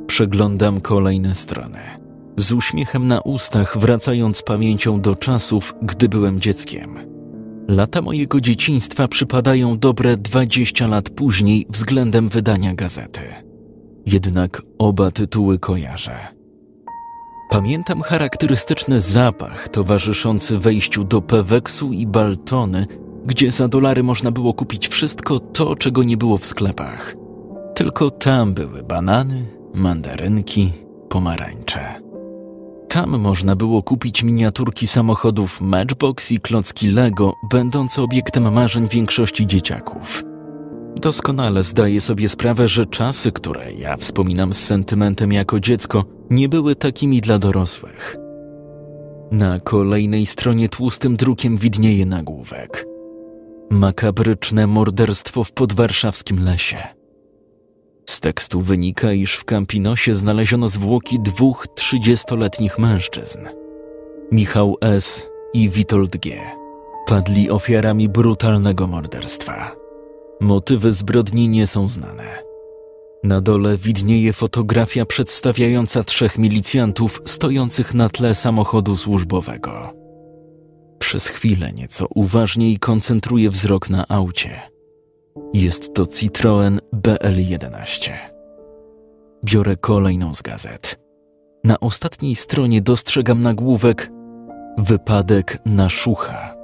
Przeglądam 0.06 0.80
kolejne 0.80 1.34
strony, 1.34 1.78
z 2.36 2.52
uśmiechem 2.52 3.06
na 3.06 3.20
ustach, 3.20 3.78
wracając 3.78 4.42
pamięcią 4.42 5.00
do 5.00 5.16
czasów, 5.16 5.74
gdy 5.82 6.08
byłem 6.08 6.40
dzieckiem. 6.40 7.17
Lata 7.68 8.02
mojego 8.02 8.40
dzieciństwa 8.40 9.08
przypadają 9.08 9.78
dobre 9.78 10.16
20 10.16 10.86
lat 10.86 11.10
później 11.10 11.66
względem 11.70 12.28
wydania 12.28 12.74
gazety. 12.74 13.20
Jednak 14.06 14.62
oba 14.78 15.10
tytuły 15.10 15.58
kojarzę. 15.58 16.16
Pamiętam 17.50 18.00
charakterystyczny 18.00 19.00
zapach 19.00 19.68
towarzyszący 19.68 20.58
wejściu 20.58 21.04
do 21.04 21.22
Peweksu 21.22 21.92
i 21.92 22.06
Baltony, 22.06 22.86
gdzie 23.26 23.50
za 23.52 23.68
dolary 23.68 24.02
można 24.02 24.30
było 24.30 24.54
kupić 24.54 24.88
wszystko 24.88 25.40
to, 25.40 25.76
czego 25.76 26.02
nie 26.02 26.16
było 26.16 26.38
w 26.38 26.46
sklepach. 26.46 27.14
Tylko 27.74 28.10
tam 28.10 28.54
były 28.54 28.82
banany, 28.82 29.46
mandarynki, 29.74 30.72
pomarańcze. 31.08 32.07
Tam 32.88 33.18
można 33.18 33.56
było 33.56 33.82
kupić 33.82 34.22
miniaturki 34.22 34.86
samochodów 34.86 35.60
Matchbox 35.60 36.32
i 36.32 36.40
klocki 36.40 36.90
Lego, 36.90 37.34
będące 37.50 38.02
obiektem 38.02 38.52
marzeń 38.52 38.88
większości 38.88 39.46
dzieciaków. 39.46 40.22
Doskonale 40.96 41.62
zdaję 41.62 42.00
sobie 42.00 42.28
sprawę, 42.28 42.68
że 42.68 42.86
czasy, 42.86 43.32
które 43.32 43.72
ja 43.72 43.96
wspominam 43.96 44.54
z 44.54 44.64
sentymentem 44.64 45.32
jako 45.32 45.60
dziecko, 45.60 46.04
nie 46.30 46.48
były 46.48 46.76
takimi 46.76 47.20
dla 47.20 47.38
dorosłych. 47.38 48.16
Na 49.32 49.60
kolejnej 49.60 50.26
stronie 50.26 50.68
tłustym 50.68 51.16
drukiem 51.16 51.56
widnieje 51.56 52.06
nagłówek. 52.06 52.86
Makabryczne 53.70 54.66
morderstwo 54.66 55.44
w 55.44 55.52
podwarszawskim 55.52 56.44
lesie. 56.44 56.97
Z 58.08 58.20
tekstu 58.20 58.60
wynika, 58.60 59.12
iż 59.12 59.34
w 59.36 59.44
Campinosie 59.44 60.14
znaleziono 60.14 60.68
zwłoki 60.68 61.20
dwóch 61.20 61.66
trzydziestoletnich 61.74 62.78
mężczyzn. 62.78 63.38
Michał 64.32 64.76
S. 64.80 65.30
i 65.54 65.68
Witold 65.68 66.16
G. 66.16 66.40
padli 67.06 67.50
ofiarami 67.50 68.08
brutalnego 68.08 68.86
morderstwa. 68.86 69.76
Motywy 70.40 70.92
zbrodni 70.92 71.48
nie 71.48 71.66
są 71.66 71.88
znane. 71.88 72.42
Na 73.24 73.40
dole 73.40 73.76
widnieje 73.76 74.32
fotografia 74.32 75.06
przedstawiająca 75.06 76.04
trzech 76.04 76.38
milicjantów 76.38 77.22
stojących 77.24 77.94
na 77.94 78.08
tle 78.08 78.34
samochodu 78.34 78.96
służbowego. 78.96 79.92
Przez 80.98 81.28
chwilę 81.28 81.72
nieco 81.72 82.06
uważniej 82.14 82.78
koncentruję 82.78 83.50
wzrok 83.50 83.90
na 83.90 84.08
aucie. 84.08 84.77
Jest 85.52 85.94
to 85.94 86.06
Citroen 86.06 86.80
BL11. 86.92 88.12
Biorę 89.44 89.76
kolejną 89.76 90.34
z 90.34 90.42
gazet. 90.42 90.98
Na 91.64 91.80
ostatniej 91.80 92.36
stronie 92.36 92.82
dostrzegam 92.82 93.40
nagłówek 93.40 94.10
Wypadek 94.78 95.58
na 95.66 95.88
Szucha. 95.88 96.54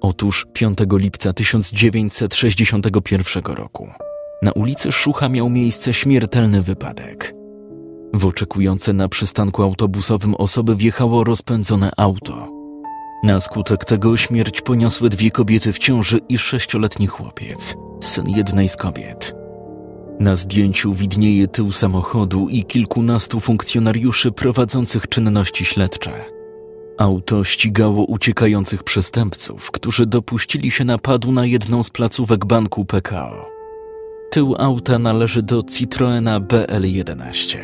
Otóż 0.00 0.46
5 0.52 0.78
lipca 0.90 1.32
1961 1.32 3.54
roku 3.54 3.88
na 4.42 4.52
ulicy 4.52 4.92
Szucha 4.92 5.28
miał 5.28 5.50
miejsce 5.50 5.94
śmiertelny 5.94 6.62
wypadek. 6.62 7.34
W 8.14 8.26
oczekujące 8.26 8.92
na 8.92 9.08
przystanku 9.08 9.62
autobusowym 9.62 10.34
osoby 10.34 10.76
wjechało 10.76 11.24
rozpędzone 11.24 11.90
auto. 11.96 12.61
Na 13.22 13.40
skutek 13.40 13.84
tego 13.84 14.16
śmierć 14.16 14.60
poniosły 14.60 15.08
dwie 15.08 15.30
kobiety 15.30 15.72
w 15.72 15.78
ciąży 15.78 16.20
i 16.28 16.38
sześcioletni 16.38 17.06
chłopiec, 17.06 17.74
syn 18.00 18.28
jednej 18.28 18.68
z 18.68 18.76
kobiet. 18.76 19.34
Na 20.20 20.36
zdjęciu 20.36 20.94
widnieje 20.94 21.48
tył 21.48 21.72
samochodu 21.72 22.48
i 22.48 22.64
kilkunastu 22.64 23.40
funkcjonariuszy 23.40 24.32
prowadzących 24.32 25.08
czynności 25.08 25.64
śledcze. 25.64 26.24
Auto 26.98 27.44
ścigało 27.44 28.04
uciekających 28.04 28.82
przestępców, 28.82 29.70
którzy 29.70 30.06
dopuścili 30.06 30.70
się 30.70 30.84
napadu 30.84 31.32
na 31.32 31.46
jedną 31.46 31.82
z 31.82 31.90
placówek 31.90 32.46
banku 32.46 32.84
PKO. 32.84 33.50
Tył 34.30 34.54
auta 34.58 34.98
należy 34.98 35.42
do 35.42 35.62
Citroena 35.62 36.40
BL11. 36.40 37.58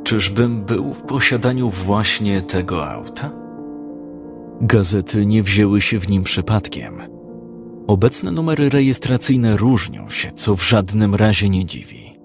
Czyżbym 0.04 0.64
był 0.64 0.94
w 0.94 1.02
posiadaniu 1.02 1.70
właśnie 1.70 2.42
tego 2.42 2.90
auta? 2.90 3.30
Gazety 4.60 5.26
nie 5.26 5.42
wzięły 5.42 5.80
się 5.80 5.98
w 5.98 6.08
nim 6.08 6.24
przypadkiem. 6.24 6.94
Obecne 7.86 8.30
numery 8.30 8.68
rejestracyjne 8.68 9.56
różnią 9.56 10.10
się, 10.10 10.32
co 10.32 10.56
w 10.56 10.68
żadnym 10.68 11.14
razie 11.14 11.48
nie 11.48 11.64
dziwi. 11.64 12.16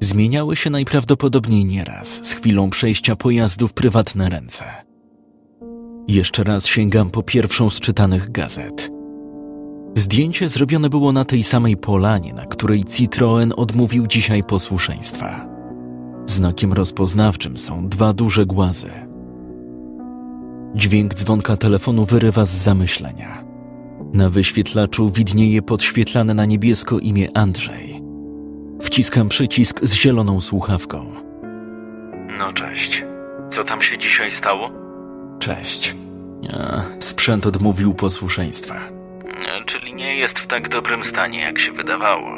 Zmieniały 0.00 0.56
się 0.56 0.70
najprawdopodobniej 0.70 1.64
nieraz 1.64 2.26
z 2.26 2.32
chwilą 2.32 2.70
przejścia 2.70 3.16
pojazdu 3.16 3.68
w 3.68 3.72
prywatne 3.72 4.30
ręce. 4.30 4.64
Jeszcze 6.08 6.44
raz 6.44 6.66
sięgam 6.66 7.10
po 7.10 7.22
pierwszą 7.22 7.70
z 7.70 7.80
czytanych 7.80 8.32
gazet. 8.32 8.93
Zdjęcie 9.94 10.48
zrobione 10.48 10.88
było 10.90 11.12
na 11.12 11.24
tej 11.24 11.42
samej 11.42 11.76
polanie, 11.76 12.32
na 12.34 12.46
której 12.46 12.84
Citroen 12.84 13.52
odmówił 13.56 14.06
dzisiaj 14.06 14.42
posłuszeństwa. 14.42 15.46
Znakiem 16.26 16.72
rozpoznawczym 16.72 17.58
są 17.58 17.88
dwa 17.88 18.12
duże 18.12 18.46
głazy. 18.46 18.90
Dźwięk 20.74 21.14
dzwonka 21.14 21.56
telefonu 21.56 22.04
wyrywa 22.04 22.44
z 22.44 22.50
zamyślenia. 22.50 23.44
Na 24.14 24.30
wyświetlaczu 24.30 25.10
widnieje 25.10 25.62
podświetlane 25.62 26.34
na 26.34 26.44
niebiesko 26.44 26.98
imię 26.98 27.28
Andrzej. 27.34 28.02
Wciskam 28.80 29.28
przycisk 29.28 29.80
z 29.84 29.92
zieloną 29.92 30.40
słuchawką. 30.40 31.06
No 32.38 32.52
cześć. 32.52 33.04
Co 33.50 33.64
tam 33.64 33.82
się 33.82 33.98
dzisiaj 33.98 34.30
stało? 34.30 34.70
Cześć. 35.38 35.96
A, 36.52 36.82
sprzęt 36.98 37.46
odmówił 37.46 37.94
posłuszeństwa. 37.94 39.03
Czyli 39.66 39.94
nie 39.94 40.16
jest 40.16 40.38
w 40.38 40.46
tak 40.46 40.68
dobrym 40.68 41.04
stanie, 41.04 41.40
jak 41.40 41.58
się 41.58 41.72
wydawało. 41.72 42.30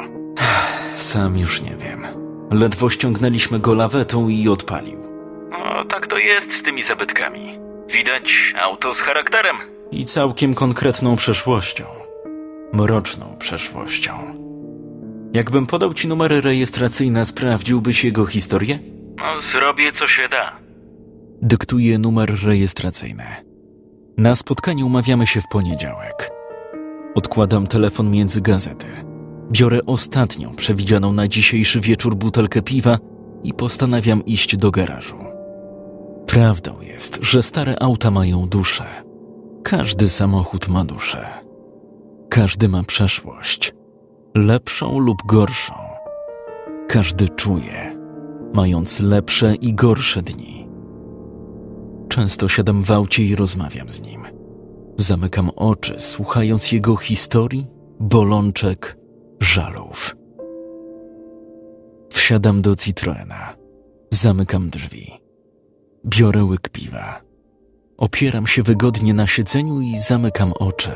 Sam 0.95 1.37
już 1.37 1.61
nie 1.61 1.75
wiem. 1.75 2.07
Ledwo 2.51 2.89
ściągnęliśmy 2.89 3.59
go 3.59 3.73
lawetą 3.73 4.27
i 4.29 4.49
odpalił. 4.49 4.99
No, 5.51 5.85
tak 5.85 6.07
to 6.07 6.17
jest 6.17 6.51
z 6.59 6.63
tymi 6.63 6.83
zabytkami. 6.83 7.59
Widać 7.93 8.53
auto 8.61 8.93
z 8.93 8.99
charakterem. 8.99 9.55
I 9.91 10.05
całkiem 10.05 10.53
konkretną 10.55 11.15
przeszłością. 11.15 11.83
Mroczną 12.73 13.37
przeszłością. 13.39 14.13
Jakbym 15.33 15.67
podał 15.67 15.93
ci 15.93 16.07
numery 16.07 16.41
rejestracyjne, 16.41 17.25
sprawdziłbyś 17.25 18.03
jego 18.03 18.25
historię? 18.25 18.79
No, 19.17 19.41
zrobię 19.41 19.91
co 19.91 20.07
się 20.07 20.29
da. 20.29 20.59
Dyktuję 21.41 21.97
numer 21.97 22.33
rejestracyjny. 22.43 23.25
Na 24.17 24.35
spotkanie 24.35 24.85
umawiamy 24.85 25.27
się 25.27 25.41
w 25.41 25.47
poniedziałek. 25.51 26.36
Odkładam 27.17 27.67
telefon 27.67 28.11
między 28.11 28.41
gazety. 28.41 28.85
Biorę 29.51 29.79
ostatnią, 29.85 30.55
przewidzianą 30.55 31.13
na 31.13 31.27
dzisiejszy 31.27 31.81
wieczór 31.81 32.15
butelkę 32.15 32.61
piwa 32.61 32.99
i 33.43 33.53
postanawiam 33.53 34.25
iść 34.25 34.55
do 34.55 34.71
garażu. 34.71 35.15
Prawdą 36.27 36.81
jest, 36.81 37.19
że 37.21 37.43
stare 37.43 37.75
auta 37.79 38.11
mają 38.11 38.47
duszę. 38.47 38.83
Każdy 39.63 40.09
samochód 40.09 40.67
ma 40.67 40.85
duszę. 40.85 41.27
Każdy 42.29 42.69
ma 42.69 42.83
przeszłość, 42.83 43.73
lepszą 44.35 44.99
lub 44.99 45.17
gorszą. 45.25 45.73
Każdy 46.87 47.29
czuje, 47.29 47.97
mając 48.53 48.99
lepsze 48.99 49.55
i 49.55 49.73
gorsze 49.73 50.21
dni. 50.21 50.69
Często 52.09 52.49
siadam 52.49 52.83
w 52.83 52.91
aucie 52.91 53.23
i 53.23 53.35
rozmawiam 53.35 53.89
z 53.89 54.01
nim. 54.01 54.36
Zamykam 54.97 55.49
oczy, 55.55 55.95
słuchając 55.99 56.71
jego 56.71 56.97
historii, 56.97 57.67
bolączek, 57.99 58.97
żalów. 59.39 60.15
Wsiadam 62.09 62.61
do 62.61 62.75
Citroena. 62.75 63.55
Zamykam 64.09 64.69
drzwi. 64.69 65.11
Biorę 66.05 66.43
łyk 66.43 66.69
piwa. 66.69 67.21
Opieram 67.97 68.47
się 68.47 68.63
wygodnie 68.63 69.13
na 69.13 69.27
siedzeniu 69.27 69.81
i 69.81 69.99
zamykam 69.99 70.53
oczy. 70.59 70.91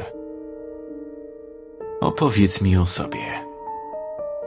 Opowiedz 2.02 2.62
mi 2.62 2.78
o 2.78 2.86
sobie. 2.86 3.46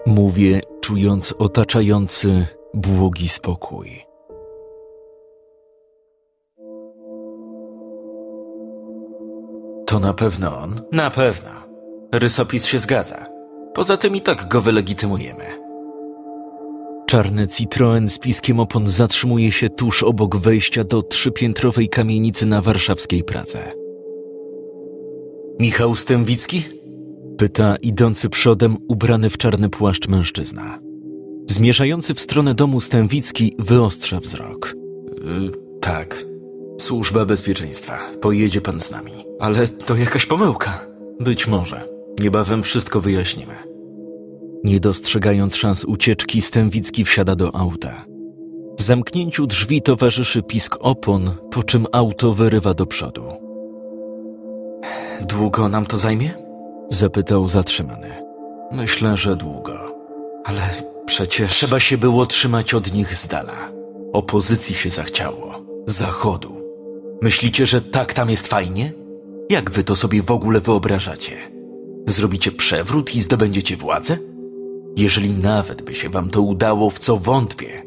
Mówię, 0.06 0.60
czując 0.80 1.34
otaczający 1.38 2.46
błogi 2.74 3.28
spokój. 3.28 4.13
To 9.94 10.00
na 10.00 10.14
pewno 10.14 10.58
on? 10.58 10.80
Na 10.92 11.10
pewno. 11.10 11.50
Rysopis 12.12 12.64
się 12.64 12.78
zgadza. 12.78 13.26
Poza 13.74 13.96
tym 13.96 14.16
i 14.16 14.20
tak 14.20 14.48
go 14.48 14.60
wylegitymujemy. 14.60 15.44
Czarny 17.06 17.48
Citroen 17.48 18.08
z 18.08 18.18
piskiem 18.18 18.60
opon 18.60 18.88
zatrzymuje 18.88 19.52
się 19.52 19.70
tuż 19.70 20.02
obok 20.02 20.36
wejścia 20.36 20.84
do 20.84 21.02
trzypiętrowej 21.02 21.88
kamienicy 21.88 22.46
na 22.46 22.62
warszawskiej 22.62 23.24
Pradze. 23.24 23.72
Michał 25.60 25.94
Stęwicki? 25.94 26.62
Pyta 27.38 27.76
idący 27.76 28.28
przodem 28.28 28.76
ubrany 28.88 29.30
w 29.30 29.38
czarny 29.38 29.68
płaszcz 29.68 30.08
mężczyzna. 30.08 30.78
Zmierzający 31.50 32.14
w 32.14 32.20
stronę 32.20 32.54
domu 32.54 32.80
Stęwicki 32.80 33.54
wyostrza 33.58 34.20
wzrok. 34.20 34.74
Yy, 35.24 35.50
tak. 35.80 36.33
Służba 36.80 37.24
bezpieczeństwa. 37.24 37.98
Pojedzie 38.20 38.60
pan 38.60 38.80
z 38.80 38.90
nami. 38.90 39.12
Ale 39.40 39.68
to 39.68 39.96
jakaś 39.96 40.26
pomyłka. 40.26 40.86
Być 41.20 41.46
może. 41.46 41.88
Niebawem 42.20 42.62
wszystko 42.62 43.00
wyjaśnimy. 43.00 43.54
Nie 44.64 44.80
dostrzegając 44.80 45.56
szans 45.56 45.84
ucieczki, 45.84 46.42
Stęwicki 46.42 47.04
wsiada 47.04 47.36
do 47.36 47.54
auta. 47.56 48.04
Zamknięciu 48.80 49.46
drzwi 49.46 49.82
towarzyszy 49.82 50.42
pisk 50.42 50.76
opon, 50.80 51.30
po 51.50 51.62
czym 51.62 51.86
auto 51.92 52.34
wyrywa 52.34 52.74
do 52.74 52.86
przodu. 52.86 53.24
Długo 55.20 55.68
nam 55.68 55.86
to 55.86 55.96
zajmie? 55.96 56.34
Zapytał 56.90 57.48
zatrzymany. 57.48 58.08
Myślę, 58.72 59.16
że 59.16 59.36
długo. 59.36 59.94
Ale 60.44 60.62
przecież 61.06 61.50
trzeba 61.50 61.80
się 61.80 61.98
było 61.98 62.26
trzymać 62.26 62.74
od 62.74 62.92
nich 62.94 63.16
z 63.16 63.26
dala. 63.26 63.72
Opozycji 64.12 64.74
się 64.74 64.90
zachciało. 64.90 65.54
Zachodu. 65.86 66.63
Myślicie, 67.22 67.66
że 67.66 67.80
tak 67.80 68.14
tam 68.14 68.30
jest 68.30 68.46
fajnie? 68.46 68.92
Jak 69.50 69.70
wy 69.70 69.84
to 69.84 69.96
sobie 69.96 70.22
w 70.22 70.30
ogóle 70.30 70.60
wyobrażacie? 70.60 71.36
Zrobicie 72.08 72.52
przewrót 72.52 73.14
i 73.14 73.22
zdobędziecie 73.22 73.76
władzę? 73.76 74.16
Jeżeli 74.96 75.30
nawet 75.30 75.82
by 75.82 75.94
się 75.94 76.08
wam 76.08 76.30
to 76.30 76.42
udało, 76.42 76.90
w 76.90 76.98
co 76.98 77.16
wątpię, 77.16 77.82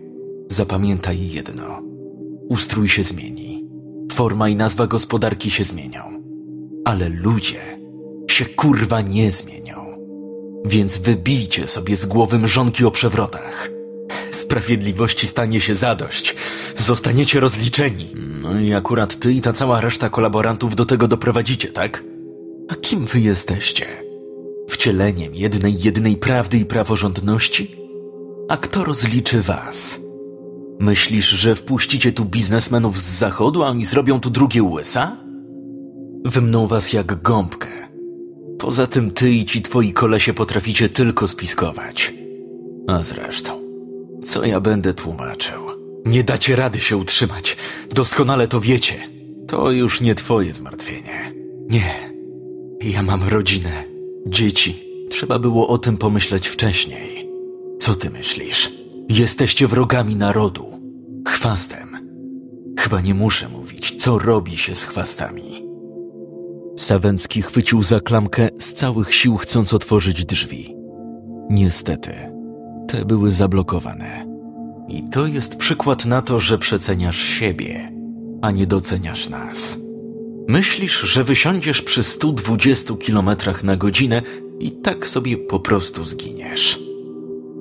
zapamiętaj 0.49 1.29
jedno. 1.29 1.81
Ustrój 2.49 2.89
się 2.89 3.03
zmieni. 3.03 3.67
Forma 4.11 4.49
i 4.49 4.55
nazwa 4.55 4.87
gospodarki 4.87 5.51
się 5.51 5.63
zmienią. 5.63 6.01
Ale 6.85 7.09
ludzie 7.09 7.79
się 8.31 8.45
kurwa 8.45 9.01
nie 9.01 9.31
zmienią. 9.31 9.75
Więc 10.65 10.97
wybijcie 10.97 11.67
sobie 11.67 11.97
z 11.97 12.05
głowy 12.05 12.39
mrzonki 12.39 12.85
o 12.85 12.91
przewrotach. 12.91 13.76
Sprawiedliwości 14.31 15.27
stanie 15.27 15.61
się 15.61 15.75
zadość. 15.75 16.35
Zostaniecie 16.77 17.39
rozliczeni. 17.39 18.07
No 18.41 18.59
i 18.59 18.73
akurat 18.73 19.19
ty 19.19 19.33
i 19.33 19.41
ta 19.41 19.53
cała 19.53 19.81
reszta 19.81 20.09
kolaborantów 20.09 20.75
do 20.75 20.85
tego 20.85 21.07
doprowadzicie, 21.07 21.71
tak? 21.71 22.03
A 22.69 22.75
kim 22.75 23.05
wy 23.05 23.19
jesteście? 23.19 23.85
Wcieleniem 24.69 25.35
jednej, 25.35 25.81
jednej 25.81 26.15
prawdy 26.15 26.57
i 26.57 26.65
praworządności? 26.65 27.75
A 28.49 28.57
kto 28.57 28.83
rozliczy 28.83 29.41
was? 29.41 29.99
Myślisz, 30.79 31.29
że 31.29 31.55
wpuścicie 31.55 32.11
tu 32.11 32.25
biznesmenów 32.25 32.99
z 32.99 33.17
zachodu, 33.17 33.63
a 33.63 33.67
oni 33.67 33.85
zrobią 33.85 34.19
tu 34.19 34.29
drugie 34.29 34.63
USA? 34.63 35.17
Wymną 36.25 36.67
was 36.67 36.93
jak 36.93 37.21
gąbkę. 37.21 37.67
Poza 38.59 38.87
tym 38.87 39.11
ty 39.11 39.31
i 39.31 39.45
ci 39.45 39.61
twoi 39.61 39.93
kolesie 39.93 40.33
potraficie 40.33 40.89
tylko 40.89 41.27
spiskować. 41.27 42.13
A 42.87 43.03
zresztą, 43.03 43.56
co 44.27 44.45
ja 44.45 44.59
będę 44.59 44.93
tłumaczył? 44.93 45.61
Nie 46.05 46.23
dacie 46.23 46.55
rady 46.55 46.79
się 46.79 46.97
utrzymać. 46.97 47.57
Doskonale 47.93 48.47
to 48.47 48.61
wiecie. 48.61 48.95
To 49.47 49.71
już 49.71 50.01
nie 50.01 50.15
twoje 50.15 50.53
zmartwienie. 50.53 51.33
Nie. 51.69 52.13
Ja 52.83 53.03
mam 53.03 53.23
rodzinę, 53.23 53.83
dzieci. 54.27 54.83
Trzeba 55.09 55.39
było 55.39 55.67
o 55.67 55.77
tym 55.77 55.97
pomyśleć 55.97 56.47
wcześniej. 56.47 57.29
Co 57.79 57.95
ty 57.95 58.09
myślisz? 58.09 58.71
Jesteście 59.09 59.67
wrogami 59.67 60.15
narodu. 60.15 60.65
Chwastem. 61.27 61.97
Chyba 62.79 63.01
nie 63.01 63.13
muszę 63.13 63.49
mówić, 63.49 63.95
co 64.03 64.19
robi 64.19 64.57
się 64.57 64.75
z 64.75 64.83
chwastami. 64.83 65.67
Sawęcki 66.77 67.41
chwycił 67.41 67.83
za 67.83 67.99
klamkę 67.99 68.49
z 68.59 68.73
całych 68.73 69.15
sił, 69.15 69.37
chcąc 69.37 69.73
otworzyć 69.73 70.25
drzwi. 70.25 70.75
Niestety, 71.49 72.36
te 72.87 73.05
były 73.05 73.31
zablokowane. 73.31 74.25
I 74.87 75.03
to 75.03 75.27
jest 75.27 75.57
przykład 75.57 76.05
na 76.05 76.21
to, 76.21 76.39
że 76.39 76.57
przeceniasz 76.57 77.19
siebie, 77.19 77.91
a 78.41 78.51
nie 78.51 78.67
doceniasz 78.67 79.29
nas. 79.29 79.77
Myślisz, 80.47 81.01
że 81.01 81.23
wysiądziesz 81.23 81.81
przy 81.81 82.03
120 82.03 82.93
km 83.07 83.29
na 83.63 83.77
godzinę 83.77 84.21
i 84.59 84.71
tak 84.71 85.07
sobie 85.07 85.37
po 85.37 85.59
prostu 85.59 86.05
zginiesz. 86.05 86.79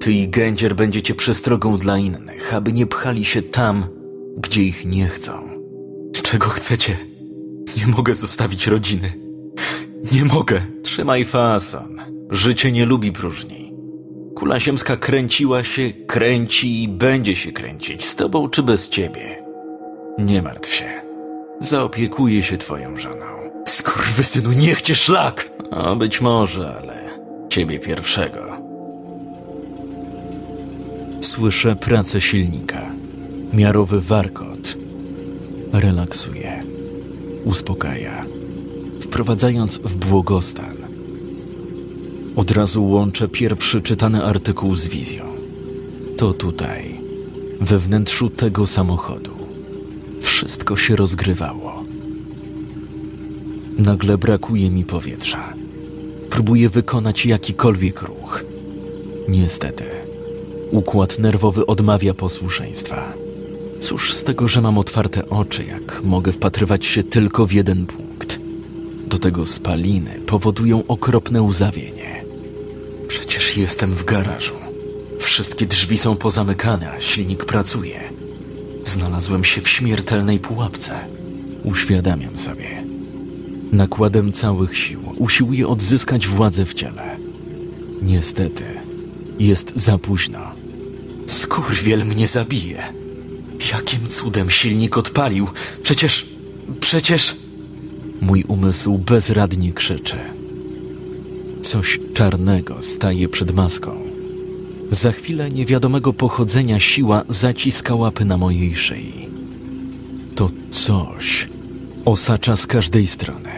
Ty 0.01 0.12
i 0.12 0.29
Gędzier 0.29 0.77
będziecie 0.77 1.14
przestrogą 1.14 1.79
dla 1.79 1.99
innych, 1.99 2.55
aby 2.55 2.72
nie 2.72 2.87
pchali 2.87 3.24
się 3.24 3.43
tam, 3.43 3.85
gdzie 4.39 4.62
ich 4.62 4.85
nie 4.85 5.09
chcą. 5.09 5.33
Czego 6.22 6.47
chcecie? 6.47 6.97
Nie 7.77 7.87
mogę 7.87 8.14
zostawić 8.14 8.66
rodziny. 8.66 9.12
Nie 10.12 10.24
mogę. 10.24 10.61
Trzymaj 10.83 11.24
fason. 11.24 12.01
Życie 12.31 12.72
nie 12.72 12.87
lubi 12.87 13.12
próżni. 13.12 13.66
Kula 14.37 14.61
ziemska 14.61 14.97
kręciła 14.97 15.64
się, 15.64 15.93
kręci 16.07 16.82
i 16.82 16.89
będzie 16.89 17.37
się 17.37 17.53
kręcić 17.53 18.05
z 18.05 18.16
tobą 18.16 18.49
czy 18.49 18.62
bez 18.62 18.89
ciebie. 18.89 19.45
Nie 20.18 20.43
martw 20.43 20.74
się. 20.74 21.03
Zaopiekuję 21.61 22.43
się 22.43 22.59
twoją 22.59 22.99
żoną. 22.99 23.26
Skurwysynu, 23.66 24.53
niech 24.53 24.82
cię 24.82 24.95
szlak! 24.95 25.51
O, 25.70 25.97
być 25.97 26.20
może, 26.20 26.76
ale 26.80 27.18
ciebie 27.49 27.78
pierwszego. 27.78 28.57
Słyszę 31.20 31.76
pracę 31.76 32.20
silnika. 32.20 32.91
Miarowy 33.53 34.01
warkot. 34.01 34.76
Relaksuje. 35.72 36.62
Uspokaja. 37.45 38.24
Wprowadzając 39.01 39.78
w 39.78 39.97
błogostan. 39.97 40.76
Od 42.37 42.51
razu 42.51 42.84
łączę 42.84 43.28
pierwszy 43.28 43.80
czytany 43.80 44.24
artykuł 44.24 44.76
z 44.76 44.87
wizją. 44.87 45.24
To 46.16 46.32
tutaj, 46.32 47.01
we 47.61 47.78
wnętrzu 47.78 48.30
tego 48.30 48.66
samochodu. 48.66 49.30
Wszystko 50.20 50.76
się 50.76 50.97
rozgrywało. 50.97 51.84
Nagle 53.78 54.18
brakuje 54.18 54.70
mi 54.70 54.84
powietrza. 54.84 55.53
Próbuję 56.30 56.68
wykonać 56.68 57.26
jakikolwiek 57.26 58.03
ruch. 58.03 58.45
Niestety, 59.28 59.84
układ 60.70 61.18
nerwowy 61.18 61.66
odmawia 61.66 62.14
posłuszeństwa. 62.14 63.12
Cóż 63.78 64.14
z 64.14 64.24
tego, 64.24 64.49
że 64.49 64.61
mam 64.61 64.78
otwarte 64.78 65.28
oczy, 65.28 65.64
jak 65.64 66.05
mogę 66.05 66.32
wpatrywać 66.32 66.87
się 66.87 67.03
tylko 67.03 67.47
w 67.47 67.53
jeden 67.53 67.87
punkt. 67.87 68.41
Do 69.07 69.18
tego 69.18 69.47
spaliny 69.47 70.20
powodują 70.26 70.82
okropne 70.89 71.43
uzawienie. 71.43 72.26
Przecież 73.09 73.57
jestem 73.57 73.91
w 73.95 74.05
garażu. 74.05 74.55
Wszystkie 75.21 75.67
drzwi 75.67 75.99
są 75.99 76.17
pozamykane, 76.17 76.91
a 76.91 77.01
silnik 77.01 77.45
pracuje. 77.45 78.01
Znalazłem 78.85 79.45
się 79.45 79.61
w 79.61 79.69
śmiertelnej 79.69 80.39
pułapce. 80.39 80.99
Uświadamiam 81.65 82.39
sobie. 82.39 82.85
Nakładem 83.73 84.33
całych 84.33 84.79
sił 84.79 85.01
usiłuje 85.17 85.69
odzyskać 85.69 86.29
władzę 86.29 86.67
w 86.67 86.75
ciele. 86.75 87.17
Niestety, 88.03 88.65
jest 89.39 89.73
za 89.75 89.99
późno. 89.99 90.41
Skurwiel 91.27 92.05
mnie 92.05 92.29
zabije. 92.29 92.83
Jakim 93.73 94.09
cudem 94.09 94.51
silnik 94.51 94.99
odpalił? 94.99 95.49
Przecież, 95.83 96.27
przecież... 96.81 97.37
Mój 98.21 98.45
umysł 98.49 98.99
bezradnie 98.99 99.73
krzyczy. 99.73 100.36
Coś 101.63 102.01
czarnego 102.15 102.83
staje 102.83 103.29
przed 103.29 103.55
maską. 103.55 103.91
Za 104.91 105.13
chwilę 105.13 105.51
niewiadomego 105.51 106.13
pochodzenia 106.13 106.81
siła 106.81 107.25
zaciska 107.29 107.95
łapy 107.95 108.25
na 108.25 108.37
mojej 108.37 108.75
szyi. 108.75 109.29
To 110.35 110.51
coś 110.71 111.49
osacza 112.05 112.57
z 112.57 112.67
każdej 112.67 113.07
strony, 113.07 113.51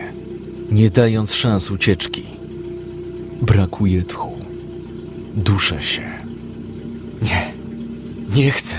nie 0.71 0.91
dając 0.91 1.35
szans 1.35 1.71
ucieczki. 1.71 2.23
Brakuje 3.43 4.05
tchu. 4.05 4.33
Duszę 5.35 5.83
się. 5.83 6.03
Nie, 7.23 7.53
nie 8.37 8.51
chcę. 8.51 8.77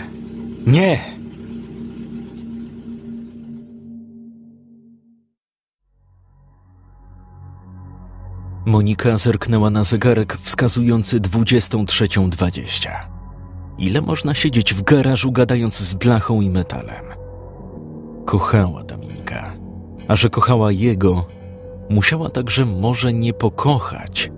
Nie! 0.68 1.19
Monika 8.70 9.18
zerknęła 9.18 9.70
na 9.70 9.84
zegarek 9.84 10.38
wskazujący 10.42 11.20
23.20. 11.20 12.90
Ile 13.78 14.02
można 14.02 14.34
siedzieć 14.34 14.74
w 14.74 14.82
garażu 14.82 15.32
gadając 15.32 15.80
z 15.80 15.94
blachą 15.94 16.42
i 16.42 16.50
metalem? 16.50 17.06
Kochała 18.26 18.84
Dominika, 18.84 19.54
a 20.08 20.16
że 20.16 20.30
kochała 20.30 20.72
jego, 20.72 21.28
musiała 21.90 22.30
także 22.30 22.66
może 22.66 23.14
nie 23.14 23.34
pokochać, 23.34 24.32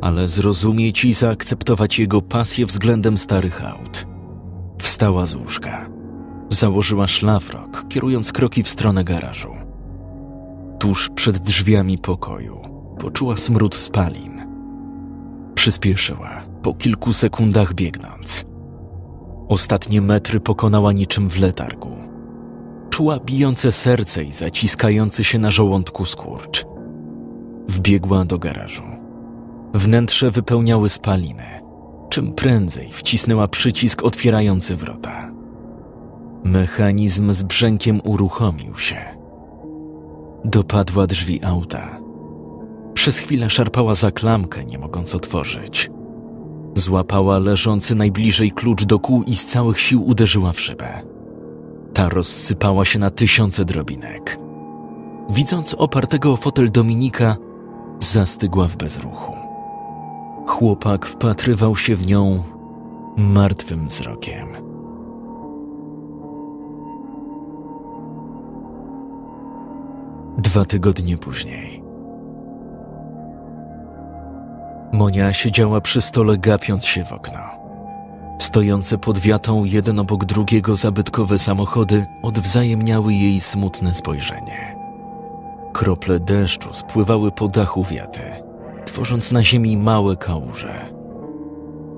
ale 0.00 0.28
zrozumieć 0.28 1.04
i 1.04 1.14
zaakceptować 1.14 1.98
jego 1.98 2.22
pasję 2.22 2.66
względem 2.66 3.18
starych 3.18 3.64
aut. 3.64 4.06
Wstała 4.78 5.26
z 5.26 5.34
łóżka. 5.34 5.90
Założyła 6.48 7.08
szlafrok, 7.08 7.88
kierując 7.88 8.32
kroki 8.32 8.62
w 8.62 8.68
stronę 8.68 9.04
garażu. 9.04 9.54
Tuż 10.78 11.08
przed 11.14 11.38
drzwiami 11.38 11.98
pokoju 11.98 12.69
poczuła 13.00 13.36
smród 13.36 13.74
spalin. 13.74 14.46
Przyspieszyła, 15.54 16.42
po 16.62 16.74
kilku 16.74 17.12
sekundach 17.12 17.74
biegnąc. 17.74 18.44
Ostatnie 19.48 20.00
metry 20.00 20.40
pokonała 20.40 20.92
niczym 20.92 21.28
w 21.30 21.40
letargu. 21.40 21.96
Czuła 22.90 23.18
bijące 23.20 23.72
serce 23.72 24.24
i 24.24 24.32
zaciskający 24.32 25.24
się 25.24 25.38
na 25.38 25.50
żołądku 25.50 26.06
skurcz. 26.06 26.66
Wbiegła 27.68 28.24
do 28.24 28.38
garażu. 28.38 28.82
Wnętrze 29.74 30.30
wypełniały 30.30 30.88
spaliny. 30.88 31.60
Czym 32.08 32.32
prędzej 32.32 32.88
wcisnęła 32.92 33.48
przycisk 33.48 34.04
otwierający 34.04 34.76
wrota. 34.76 35.30
Mechanizm 36.44 37.32
z 37.32 37.42
brzękiem 37.42 38.00
uruchomił 38.04 38.76
się. 38.76 38.96
Dopadła 40.44 41.06
drzwi 41.06 41.44
auta. 41.44 42.09
Przez 43.00 43.18
chwilę 43.18 43.50
szarpała 43.50 43.94
za 43.94 44.10
klamkę, 44.10 44.64
nie 44.64 44.78
mogąc 44.78 45.14
otworzyć. 45.14 45.90
Złapała 46.74 47.38
leżący 47.38 47.94
najbliżej 47.94 48.52
klucz 48.52 48.84
do 48.84 48.98
kół 48.98 49.22
i 49.22 49.36
z 49.36 49.46
całych 49.46 49.80
sił 49.80 50.06
uderzyła 50.06 50.52
w 50.52 50.60
szybę. 50.60 51.02
Ta 51.94 52.08
rozsypała 52.08 52.84
się 52.84 52.98
na 52.98 53.10
tysiące 53.10 53.64
drobinek. 53.64 54.38
Widząc 55.30 55.74
opartego 55.74 56.32
o 56.32 56.36
fotel 56.36 56.70
Dominika, 56.70 57.36
zastygła 57.98 58.68
w 58.68 58.76
bezruchu. 58.76 59.36
Chłopak 60.46 61.06
wpatrywał 61.06 61.76
się 61.76 61.96
w 61.96 62.06
nią 62.06 62.42
martwym 63.16 63.88
wzrokiem. 63.88 64.46
Dwa 70.38 70.64
tygodnie 70.64 71.16
później. 71.18 71.79
Monia 74.92 75.32
siedziała 75.32 75.80
przy 75.80 76.00
stole, 76.00 76.38
gapiąc 76.38 76.84
się 76.84 77.04
w 77.04 77.12
okno. 77.12 77.38
Stojące 78.38 78.98
pod 78.98 79.18
wiatą 79.18 79.64
jeden 79.64 79.98
obok 79.98 80.24
drugiego 80.24 80.76
zabytkowe 80.76 81.38
samochody 81.38 82.06
odwzajemniały 82.22 83.14
jej 83.14 83.40
smutne 83.40 83.94
spojrzenie. 83.94 84.76
Krople 85.72 86.20
deszczu 86.20 86.72
spływały 86.72 87.32
po 87.32 87.48
dachu 87.48 87.84
wiaty, 87.84 88.20
tworząc 88.86 89.32
na 89.32 89.42
ziemi 89.42 89.76
małe 89.76 90.16
kałuże. 90.16 90.86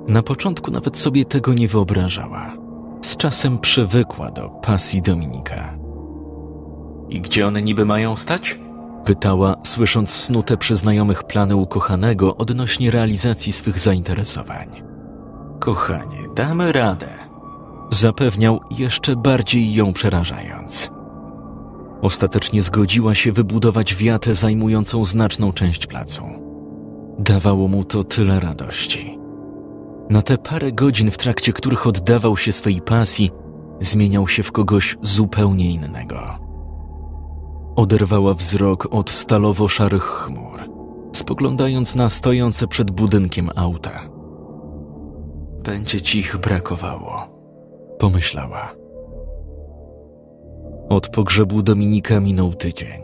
Na 0.09 0.23
początku 0.23 0.71
nawet 0.71 0.99
sobie 0.99 1.25
tego 1.25 1.55
nie 1.55 1.69
wyobrażała. 1.69 2.53
Z 3.03 3.17
czasem 3.17 3.59
przywykła 3.59 4.31
do 4.31 4.49
pasji 4.49 5.03
Dominika. 5.03 5.79
I 7.09 7.21
gdzie 7.21 7.47
one 7.47 7.63
niby 7.63 7.85
mają 7.85 8.17
stać? 8.17 8.59
Pytała, 9.05 9.57
słysząc 9.63 10.11
snute 10.11 10.57
przy 10.57 10.77
znajomych 10.77 11.25
plany 11.25 11.57
ukochanego 11.57 12.37
odnośnie 12.37 12.91
realizacji 12.91 13.53
swych 13.53 13.79
zainteresowań. 13.79 14.69
Kochanie, 15.59 16.29
damy 16.37 16.73
radę. 16.73 17.09
Zapewniał 17.91 18.61
jeszcze 18.71 19.17
bardziej 19.17 19.75
ją 19.75 19.93
przerażając. 19.93 20.91
Ostatecznie 22.03 22.63
zgodziła 22.63 23.15
się 23.15 23.33
wybudować 23.33 23.95
wiatę 23.95 24.35
zajmującą 24.35 25.05
znaczną 25.05 25.53
część 25.53 25.87
placu. 25.87 26.23
Dawało 27.19 27.69
mu 27.69 27.85
to 27.85 28.05
tyle 28.05 28.41
radości. 28.41 29.19
Na 30.11 30.23
te 30.23 30.39
parę 30.39 30.73
godzin, 30.73 31.11
w 31.11 31.19
trakcie 31.19 31.53
których 31.53 31.87
oddawał 31.87 32.37
się 32.37 32.53
swej 32.53 32.81
pasji, 32.81 33.31
zmieniał 33.81 34.29
się 34.29 34.43
w 34.43 34.53
kogoś 34.53 34.97
zupełnie 35.03 35.71
innego. 35.71 36.39
Oderwała 37.77 38.35
wzrok 38.35 38.89
od 38.91 39.11
stalowo-szarych 39.11 40.03
chmur, 40.03 40.61
spoglądając 41.13 41.95
na 41.95 42.09
stojące 42.09 42.67
przed 42.67 42.91
budynkiem 42.91 43.51
auta. 43.57 44.01
Będzie 45.65 46.01
ci 46.01 46.19
ich 46.19 46.37
brakowało, 46.37 47.29
pomyślała. 47.99 48.75
Od 50.89 51.09
pogrzebu 51.09 51.63
Dominika 51.63 52.21
minął 52.21 52.55
tydzień. 52.55 53.01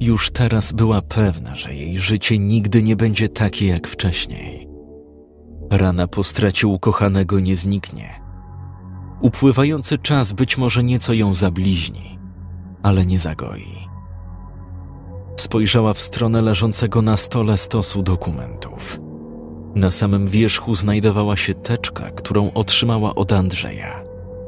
Już 0.00 0.30
teraz 0.30 0.72
była 0.72 1.02
pewna, 1.02 1.56
że 1.56 1.74
jej 1.74 1.98
życie 1.98 2.38
nigdy 2.38 2.82
nie 2.82 2.96
będzie 2.96 3.28
takie 3.28 3.66
jak 3.66 3.88
wcześniej. 3.88 4.68
Rana 5.70 6.08
po 6.08 6.22
stracie 6.22 6.66
ukochanego 6.66 7.40
nie 7.40 7.56
zniknie. 7.56 8.20
Upływający 9.20 9.98
czas 9.98 10.32
być 10.32 10.58
może 10.58 10.84
nieco 10.84 11.12
ją 11.12 11.34
zabliźni, 11.34 12.15
ale 12.86 13.06
nie 13.06 13.18
zagoi. 13.18 13.88
Spojrzała 15.36 15.92
w 15.92 16.00
stronę 16.00 16.42
leżącego 16.42 17.02
na 17.02 17.16
stole 17.16 17.56
stosu 17.56 18.02
dokumentów. 18.02 19.00
Na 19.74 19.90
samym 19.90 20.28
wierzchu 20.28 20.74
znajdowała 20.74 21.36
się 21.36 21.54
teczka, 21.54 22.10
którą 22.10 22.52
otrzymała 22.52 23.14
od 23.14 23.32
Andrzeja. 23.32 24.02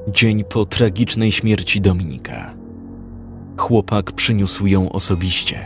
Dzień 0.08 0.44
po 0.44 0.66
tragicznej 0.66 1.32
śmierci 1.32 1.80
Dominika. 1.80 2.54
Chłopak 3.56 4.12
przyniósł 4.12 4.66
ją 4.66 4.92
osobiście. 4.92 5.58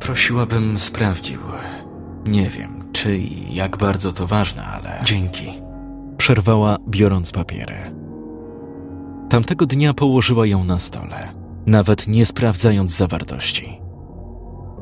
Prosiłabym 0.00 0.78
sprawdził. 0.78 1.40
Nie 2.26 2.46
wiem, 2.46 2.84
czy 2.92 3.18
i 3.18 3.54
jak 3.54 3.76
bardzo 3.76 4.12
to 4.12 4.26
ważne, 4.26 4.64
ale. 4.64 5.00
Dzięki. 5.04 5.46
Przerwała, 6.16 6.76
biorąc 6.88 7.32
papiery. 7.32 7.76
Tamtego 9.28 9.66
dnia 9.66 9.94
położyła 9.94 10.46
ją 10.46 10.64
na 10.64 10.78
stole, 10.78 11.37
nawet 11.68 12.08
nie 12.08 12.26
sprawdzając 12.26 12.96
zawartości. 12.96 13.80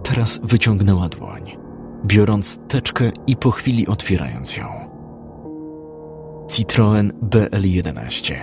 Teraz 0.02 0.40
wyciągnęła 0.42 1.08
dłoń, 1.08 1.56
biorąc 2.04 2.58
teczkę 2.68 3.12
i 3.26 3.36
po 3.36 3.50
chwili 3.50 3.86
otwierając 3.86 4.56
ją. 4.56 4.66
Citroen 6.50 7.12
BL11, 7.22 8.34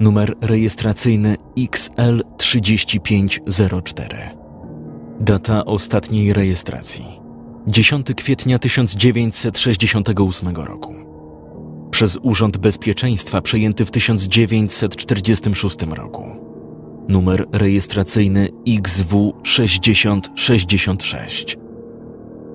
numer 0.00 0.34
rejestracyjny 0.40 1.36
XL3504. 1.58 4.16
Data 5.20 5.64
ostatniej 5.64 6.32
rejestracji 6.32 7.20
10 7.66 8.06
kwietnia 8.16 8.58
1968 8.58 10.56
roku. 10.56 10.94
Przez 11.90 12.18
Urząd 12.22 12.56
Bezpieczeństwa 12.56 13.40
przejęty 13.40 13.84
w 13.84 13.90
1946 13.90 15.82
roku. 15.82 16.53
Numer 17.08 17.46
rejestracyjny 17.52 18.48
XW6066. 18.66 21.56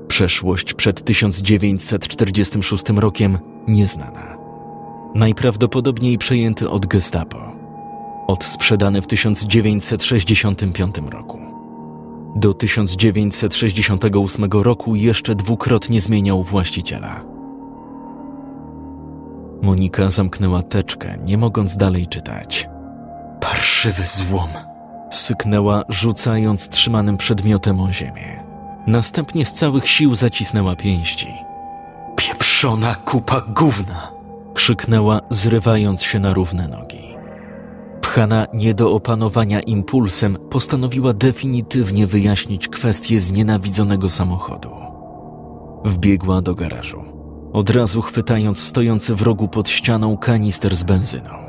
Przeszłość 0.07 0.73
przed 0.73 1.05
1946 1.05 2.89
rokiem 2.89 3.37
nieznana. 3.67 4.37
Najprawdopodobniej 5.15 6.17
przejęty 6.17 6.69
od 6.69 6.85
Gestapo. 6.85 7.37
Odsprzedany 8.27 9.01
w 9.01 9.07
1965 9.07 10.95
roku. 11.09 11.39
Do 12.35 12.53
1968 12.53 14.49
roku 14.51 14.95
jeszcze 14.95 15.35
dwukrotnie 15.35 16.01
zmieniał 16.01 16.43
właściciela. 16.43 17.23
Monika 19.61 20.09
zamknęła 20.09 20.63
teczkę, 20.63 21.17
nie 21.25 21.37
mogąc 21.37 21.77
dalej 21.77 22.07
czytać. 22.07 22.69
Parszywy 23.59 24.03
złom! 24.07 24.49
Syknęła, 25.09 25.83
rzucając 25.89 26.69
trzymanym 26.69 27.17
przedmiotem 27.17 27.79
o 27.79 27.93
ziemię. 27.93 28.43
Następnie 28.87 29.45
z 29.45 29.53
całych 29.53 29.89
sił 29.89 30.15
zacisnęła 30.15 30.75
pięści. 30.75 31.27
Pieprzona 32.15 32.95
kupa 32.95 33.41
gówna! 33.41 34.11
krzyknęła, 34.53 35.21
zrywając 35.29 36.03
się 36.03 36.19
na 36.19 36.33
równe 36.33 36.67
nogi. 36.67 37.15
Pchana 38.01 38.47
nie 38.53 38.73
do 38.73 38.91
opanowania 38.91 39.59
impulsem, 39.59 40.37
postanowiła 40.49 41.13
definitywnie 41.13 42.07
wyjaśnić 42.07 42.67
kwestię 42.67 43.19
znienawidzonego 43.19 44.09
samochodu. 44.09 44.71
Wbiegła 45.85 46.41
do 46.41 46.55
garażu, 46.55 47.03
od 47.53 47.69
razu 47.69 48.01
chwytając 48.01 48.59
stojący 48.59 49.15
w 49.15 49.21
rogu 49.21 49.47
pod 49.47 49.69
ścianą 49.69 50.17
kanister 50.17 50.75
z 50.75 50.83
benzyną. 50.83 51.48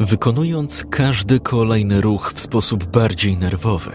Wykonując 0.00 0.84
każdy 0.90 1.40
kolejny 1.40 2.00
ruch 2.00 2.32
w 2.34 2.40
sposób 2.40 2.84
bardziej 2.84 3.36
nerwowy, 3.36 3.92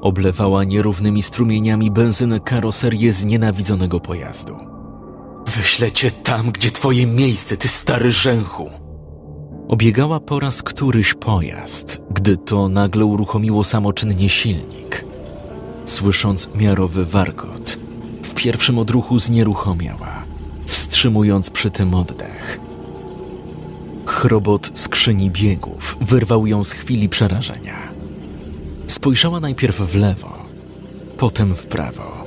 oblewała 0.00 0.64
nierównymi 0.64 1.22
strumieniami 1.22 1.90
benzynę 1.90 2.40
karoserię 2.40 3.12
znienawidzonego 3.12 4.00
pojazdu. 4.00 4.56
Wyślę 5.46 5.92
cię 5.92 6.10
tam, 6.10 6.50
gdzie 6.50 6.70
twoje 6.70 7.06
miejsce, 7.06 7.56
ty 7.56 7.68
stary 7.68 8.12
rzęchu! 8.12 8.70
Obiegała 9.68 10.20
po 10.20 10.40
raz 10.40 10.62
któryś 10.62 11.14
pojazd, 11.14 12.00
gdy 12.10 12.36
to 12.36 12.68
nagle 12.68 13.04
uruchomiło 13.04 13.64
samoczynnie 13.64 14.28
silnik. 14.28 15.04
Słysząc 15.84 16.48
miarowy 16.54 17.06
warkot, 17.06 17.78
w 18.22 18.34
pierwszym 18.34 18.78
odruchu 18.78 19.18
znieruchomiała, 19.18 20.24
wstrzymując 20.66 21.50
przy 21.50 21.70
tym 21.70 21.94
oddech. 21.94 22.69
Chrobot 24.10 24.70
skrzyni 24.74 25.30
biegów 25.30 25.96
wyrwał 26.00 26.46
ją 26.46 26.64
z 26.64 26.72
chwili 26.72 27.08
przerażenia. 27.08 27.76
Spojrzała 28.86 29.40
najpierw 29.40 29.80
w 29.80 29.94
lewo, 29.94 30.38
potem 31.18 31.54
w 31.54 31.66
prawo, 31.66 32.26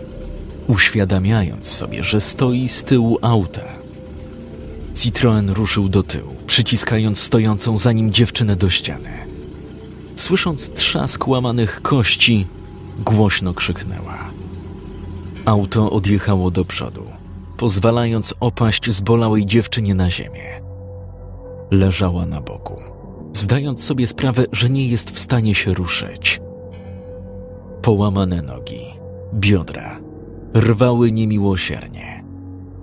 uświadamiając 0.67 1.67
sobie, 1.67 2.03
że 2.03 2.21
stoi 2.21 2.67
z 2.67 2.83
tyłu 2.83 3.17
auta. 3.21 3.65
Citroen 4.95 5.49
ruszył 5.49 5.89
do 5.89 6.03
tyłu, 6.03 6.35
przyciskając 6.47 7.19
stojącą 7.19 7.77
za 7.77 7.91
nim 7.91 8.11
dziewczynę 8.11 8.55
do 8.55 8.69
ściany. 8.69 9.11
Słysząc 10.15 10.69
trzask 10.69 11.27
łamanych 11.27 11.81
kości, 11.81 12.47
głośno 12.99 13.53
krzyknęła. 13.53 14.19
Auto 15.45 15.91
odjechało 15.91 16.51
do 16.51 16.65
przodu, 16.65 17.05
pozwalając 17.57 18.33
opaść 18.39 18.91
zbolałej 18.91 19.45
dziewczynie 19.45 19.95
na 19.95 20.11
ziemię. 20.11 20.62
Leżała 21.73 22.25
na 22.25 22.41
boku, 22.41 22.77
zdając 23.33 23.83
sobie 23.83 24.07
sprawę, 24.07 24.45
że 24.51 24.69
nie 24.69 24.87
jest 24.87 25.11
w 25.11 25.19
stanie 25.19 25.55
się 25.55 25.73
ruszyć. 25.73 26.41
Połamane 27.81 28.41
nogi, 28.41 28.81
biodra 29.33 29.99
rwały 30.55 31.11
niemiłosiernie. 31.11 32.23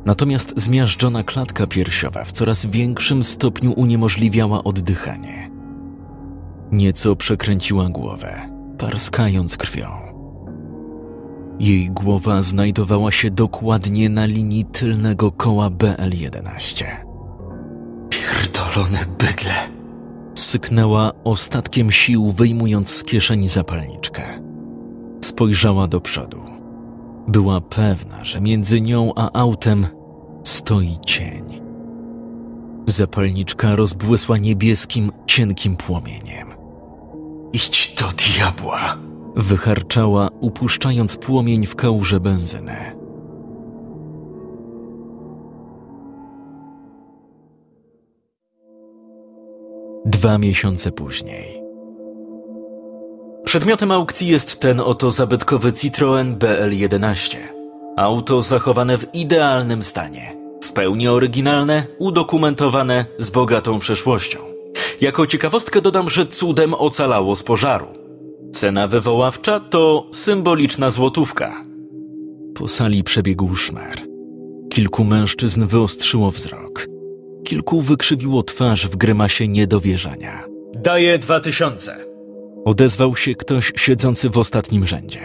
Natomiast 0.05 0.53
zmiażdżona 0.57 1.24
klatka 1.24 1.66
piersiowa 1.66 2.24
w 2.24 2.32
coraz 2.32 2.66
większym 2.66 3.24
stopniu 3.24 3.72
uniemożliwiała 3.72 4.64
oddychanie. 4.64 5.51
Nieco 6.72 7.16
przekręciła 7.16 7.88
głowę, 7.88 8.51
parskając 8.78 9.57
krwią. 9.57 9.88
Jej 11.61 11.86
głowa 11.91 12.43
znajdowała 12.43 13.11
się 13.11 13.30
dokładnie 13.30 14.09
na 14.09 14.26
linii 14.26 14.64
tylnego 14.64 15.32
koła 15.32 15.70
BL-11. 15.70 17.10
Pierdolone 18.71 19.05
bydle! 19.18 19.55
Syknęła 20.35 21.12
ostatkiem 21.25 21.93
sił, 21.93 22.33
wyjmując 22.33 22.91
z 22.91 23.05
kieszeni 23.05 23.49
zapalniczkę. 23.49 24.23
Spojrzała 25.21 25.89
do 25.89 26.01
przodu. 26.01 26.41
Była 27.29 27.61
pewna, 27.61 28.25
że 28.25 28.41
między 28.41 28.81
nią 28.81 29.12
a 29.16 29.33
autem 29.41 29.87
stoi 30.45 30.99
cień. 31.07 31.61
Zapalniczka 32.87 33.77
rozbłysła 33.77 34.39
niebieskim, 34.39 35.12
cienkim 35.27 35.77
płomieniem. 35.77 36.49
Idź 37.53 37.95
do 38.01 38.07
diabła! 38.12 38.97
Wycharczała, 39.37 40.29
upuszczając 40.41 41.16
płomień 41.16 41.66
w 41.66 41.77
kałuże 41.77 42.21
benzynę. 42.21 43.00
Dwa 50.21 50.39
miesiące 50.39 50.93
później. 50.93 51.62
Przedmiotem 53.45 53.91
aukcji 53.91 54.29
jest 54.29 54.61
ten 54.61 54.81
oto 54.81 55.11
zabytkowy 55.11 55.73
Citroen 55.73 56.37
BL11. 56.37 57.37
Auto 57.97 58.43
zachowane 58.43 58.99
w 58.99 59.14
idealnym 59.14 59.83
stanie. 59.83 60.37
W 60.64 60.73
pełni 60.73 61.09
oryginalne, 61.09 61.87
udokumentowane, 61.99 63.05
z 63.18 63.31
bogatą 63.31 63.79
przeszłością. 63.79 64.39
Jako 65.01 65.27
ciekawostkę 65.27 65.81
dodam, 65.81 66.11
że 66.11 66.27
cudem 66.27 66.75
ocalało 66.75 67.37
z 67.37 67.43
pożaru. 67.43 67.87
Cena 68.53 68.87
wywoławcza 68.87 69.61
to 69.61 70.07
symboliczna 70.12 70.91
złotówka. 70.91 71.64
Po 72.55 72.68
sali 72.68 73.05
przebiegł 73.05 73.55
szmer. 73.55 74.03
Kilku 74.73 75.05
mężczyzn 75.05 75.66
wyostrzyło 75.66 76.31
wzrok. 76.31 76.87
Kilku 77.51 77.83
wykrzywiło 77.83 78.43
twarz 78.43 78.87
w 78.87 78.97
grymasie 78.97 79.49
niedowierzania. 79.49 80.45
Daję 80.75 81.19
dwa 81.19 81.41
tysiące. 81.41 81.97
Odezwał 82.65 83.17
się 83.17 83.35
ktoś 83.35 83.73
siedzący 83.77 84.31
w 84.31 84.39
ostatnim 84.39 84.87
rzędzie. 84.87 85.21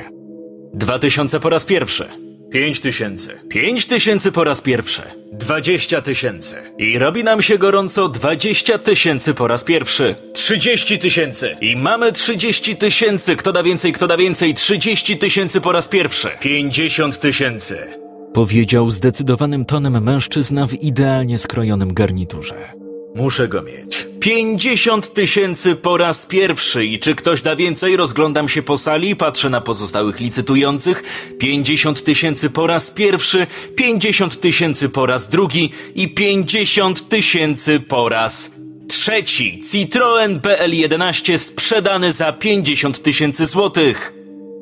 Dwa 0.73 0.99
tysiące 0.99 1.39
po 1.39 1.49
raz 1.49 1.65
pierwszy. 1.65 2.05
Pięć 2.51 2.79
tysięcy. 2.79 3.29
Pięć 3.49 3.85
tysięcy 3.85 4.31
po 4.31 4.43
raz 4.43 4.61
pierwszy. 4.61 5.01
Dwadzieścia 5.31 6.01
tysięcy. 6.01 6.55
I 6.77 6.97
robi 6.97 7.23
nam 7.23 7.41
się 7.41 7.57
gorąco 7.57 8.09
dwadzieścia 8.09 8.77
tysięcy 8.77 9.33
po 9.33 9.47
raz 9.47 9.63
pierwszy. 9.63 10.15
Trzydzieści 10.33 10.99
tysięcy. 10.99 11.55
I 11.61 11.75
mamy 11.75 12.11
trzydzieści 12.11 12.75
tysięcy. 12.75 13.35
Kto 13.35 13.53
da 13.53 13.63
więcej, 13.63 13.93
kto 13.93 14.07
da 14.07 14.17
więcej. 14.17 14.53
Trzydzieści 14.53 15.17
tysięcy 15.17 15.61
po 15.61 15.71
raz 15.71 15.87
pierwszy. 15.87 16.29
Pięćdziesiąt 16.39 17.19
tysięcy. 17.19 18.04
Powiedział 18.35 18.91
zdecydowanym 18.91 19.65
tonem 19.65 20.03
mężczyzna 20.03 20.67
w 20.67 20.73
idealnie 20.73 21.37
skrojonym 21.37 21.93
garniturze. 21.93 22.73
Muszę 23.15 23.47
go 23.47 23.61
mieć. 23.61 24.07
Pięćdziesiąt 24.19 25.13
tysięcy 25.13 25.75
po 25.75 25.97
raz 25.97 26.25
pierwszy. 26.25 26.85
I 26.85 26.99
czy 26.99 27.15
ktoś 27.15 27.41
da 27.41 27.55
więcej? 27.55 27.97
Rozglądam 27.97 28.49
się 28.49 28.63
po 28.63 28.77
sali, 28.77 29.15
patrzę 29.15 29.49
na 29.49 29.61
pozostałych 29.61 30.19
licytujących. 30.19 31.03
Pięćdziesiąt 31.39 32.03
tysięcy 32.03 32.49
po 32.49 32.67
raz 32.67 32.91
pierwszy, 32.91 33.47
pięćdziesiąt 33.75 34.39
tysięcy 34.39 34.89
po 34.89 35.05
raz 35.05 35.29
drugi 35.29 35.71
i 35.95 36.07
pięćdziesiąt 36.07 37.09
tysięcy 37.09 37.79
po 37.79 38.09
raz 38.09 38.51
trzeci. 38.87 39.61
Citroen 39.71 40.39
BL11 40.39 41.37
sprzedany 41.37 42.11
za 42.11 42.33
pięćdziesiąt 42.33 43.01
tysięcy 43.01 43.45
złotych. 43.45 44.14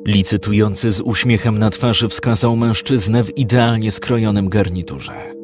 Licytujący 0.06 0.92
z 0.92 1.00
uśmiechem 1.00 1.58
na 1.58 1.70
twarzy 1.70 2.08
wskazał 2.08 2.56
mężczyznę 2.56 3.24
w 3.24 3.38
idealnie 3.38 3.92
skrojonym 3.92 4.48
garniturze. 4.48 5.34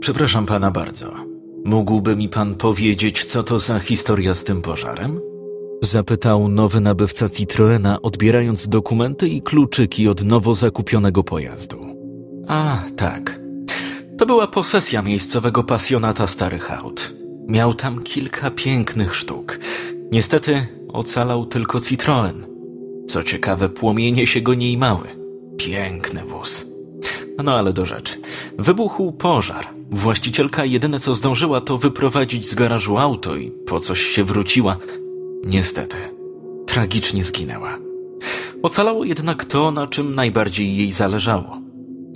Przepraszam 0.00 0.46
pana 0.46 0.70
bardzo. 0.70 1.14
Mógłby 1.64 2.16
mi 2.16 2.28
pan 2.28 2.54
powiedzieć, 2.54 3.24
co 3.24 3.44
to 3.44 3.58
za 3.58 3.78
historia 3.78 4.34
z 4.34 4.44
tym 4.44 4.62
pożarem? 4.62 5.20
Zapytał 5.82 6.48
nowy 6.48 6.80
nabywca 6.80 7.28
Citroena, 7.28 8.02
odbierając 8.02 8.68
dokumenty 8.68 9.28
i 9.28 9.42
kluczyki 9.42 10.08
od 10.08 10.24
nowo 10.24 10.54
zakupionego 10.54 11.24
pojazdu. 11.24 11.76
A, 12.48 12.82
tak. 12.96 13.40
To 14.18 14.26
była 14.26 14.46
posesja 14.46 15.02
miejscowego 15.02 15.64
pasjonata 15.64 16.26
starych 16.26 16.72
aut. 16.72 17.14
Miał 17.48 17.74
tam 17.74 18.02
kilka 18.02 18.50
pięknych 18.50 19.14
sztuk. 19.14 19.58
Niestety 20.14 20.66
ocalał 20.92 21.46
tylko 21.46 21.80
Citroen. 21.80 22.46
Co 23.06 23.22
ciekawe, 23.22 23.68
płomienie 23.68 24.26
się 24.26 24.40
go 24.40 24.54
nie 24.54 24.72
imały. 24.72 25.08
Piękny 25.58 26.24
wóz. 26.24 26.66
No 27.44 27.54
ale 27.54 27.72
do 27.72 27.86
rzeczy. 27.86 28.20
Wybuchł 28.58 29.12
pożar. 29.12 29.66
Właścicielka 29.90 30.64
jedyne 30.64 31.00
co 31.00 31.14
zdążyła 31.14 31.60
to 31.60 31.78
wyprowadzić 31.78 32.48
z 32.48 32.54
garażu 32.54 32.98
auto 32.98 33.36
i 33.36 33.50
po 33.50 33.80
coś 33.80 34.00
się 34.00 34.24
wróciła. 34.24 34.76
Niestety, 35.44 35.96
tragicznie 36.66 37.24
zginęła. 37.24 37.78
Ocalało 38.62 39.04
jednak 39.04 39.44
to, 39.44 39.70
na 39.70 39.86
czym 39.86 40.14
najbardziej 40.14 40.76
jej 40.76 40.92
zależało. 40.92 41.60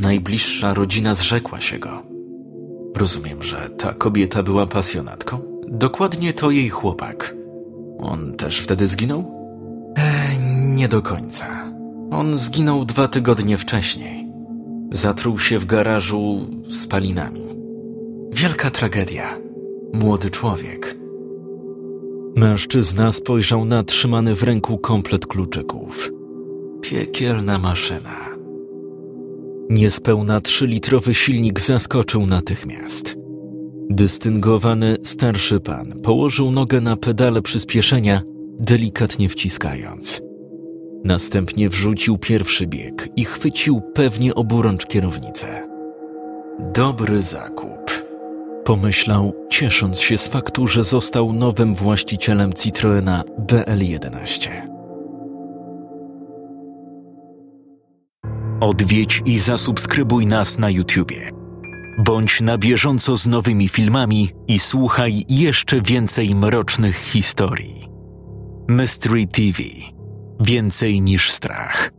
Najbliższa 0.00 0.74
rodzina 0.74 1.14
zrzekła 1.14 1.60
się 1.60 1.78
go. 1.78 2.02
Rozumiem, 2.96 3.42
że 3.42 3.70
ta 3.70 3.94
kobieta 3.94 4.42
była 4.42 4.66
pasjonatką? 4.66 5.62
Dokładnie 5.68 6.32
to 6.32 6.50
jej 6.50 6.68
chłopak. 6.68 7.37
On 7.98 8.32
też 8.36 8.60
wtedy 8.60 8.88
zginął? 8.88 9.24
E, 9.96 10.38
nie 10.74 10.88
do 10.88 11.02
końca. 11.02 11.72
On 12.10 12.38
zginął 12.38 12.84
dwa 12.84 13.08
tygodnie 13.08 13.58
wcześniej. 13.58 14.26
Zatruł 14.90 15.38
się 15.38 15.58
w 15.58 15.66
garażu 15.66 16.46
spalinami. 16.72 17.48
Wielka 18.32 18.70
tragedia. 18.70 19.38
Młody 19.92 20.30
człowiek. 20.30 20.96
Mężczyzna 22.36 23.12
spojrzał 23.12 23.64
na 23.64 23.84
trzymany 23.84 24.34
w 24.34 24.42
ręku 24.42 24.78
komplet 24.78 25.26
kluczyków. 25.26 26.10
Piekielna 26.80 27.58
maszyna. 27.58 28.28
Niespełna 29.70 30.40
trzylitrowy 30.40 31.14
silnik 31.14 31.60
zaskoczył 31.60 32.26
natychmiast. 32.26 33.16
Dystyngowany 33.90 34.96
starszy 35.04 35.60
pan 35.60 35.92
położył 36.02 36.50
nogę 36.50 36.80
na 36.80 36.96
pedale 36.96 37.42
przyspieszenia, 37.42 38.22
delikatnie 38.60 39.28
wciskając. 39.28 40.20
Następnie 41.04 41.68
wrzucił 41.68 42.18
pierwszy 42.18 42.66
bieg 42.66 43.08
i 43.16 43.24
chwycił 43.24 43.82
pewnie 43.94 44.34
oburącz 44.34 44.86
kierownicę. 44.86 45.68
Dobry 46.74 47.22
zakup, 47.22 48.04
pomyślał, 48.64 49.34
ciesząc 49.50 50.00
się 50.00 50.18
z 50.18 50.28
faktu, 50.28 50.66
że 50.66 50.84
został 50.84 51.32
nowym 51.32 51.74
właścicielem 51.74 52.52
Citroena 52.52 53.24
BL11. 53.46 54.50
Odwiedź 58.60 59.22
i 59.26 59.38
zasubskrybuj 59.38 60.26
nas 60.26 60.58
na 60.58 60.70
YouTubie. 60.70 61.37
Bądź 61.98 62.40
na 62.40 62.58
bieżąco 62.58 63.16
z 63.16 63.26
nowymi 63.26 63.68
filmami 63.68 64.30
i 64.48 64.58
słuchaj 64.58 65.24
jeszcze 65.28 65.82
więcej 65.82 66.34
mrocznych 66.34 66.96
historii. 66.96 67.88
Mystery 68.68 69.26
TV 69.26 69.62
Więcej 70.40 71.00
niż 71.00 71.32
strach. 71.32 71.97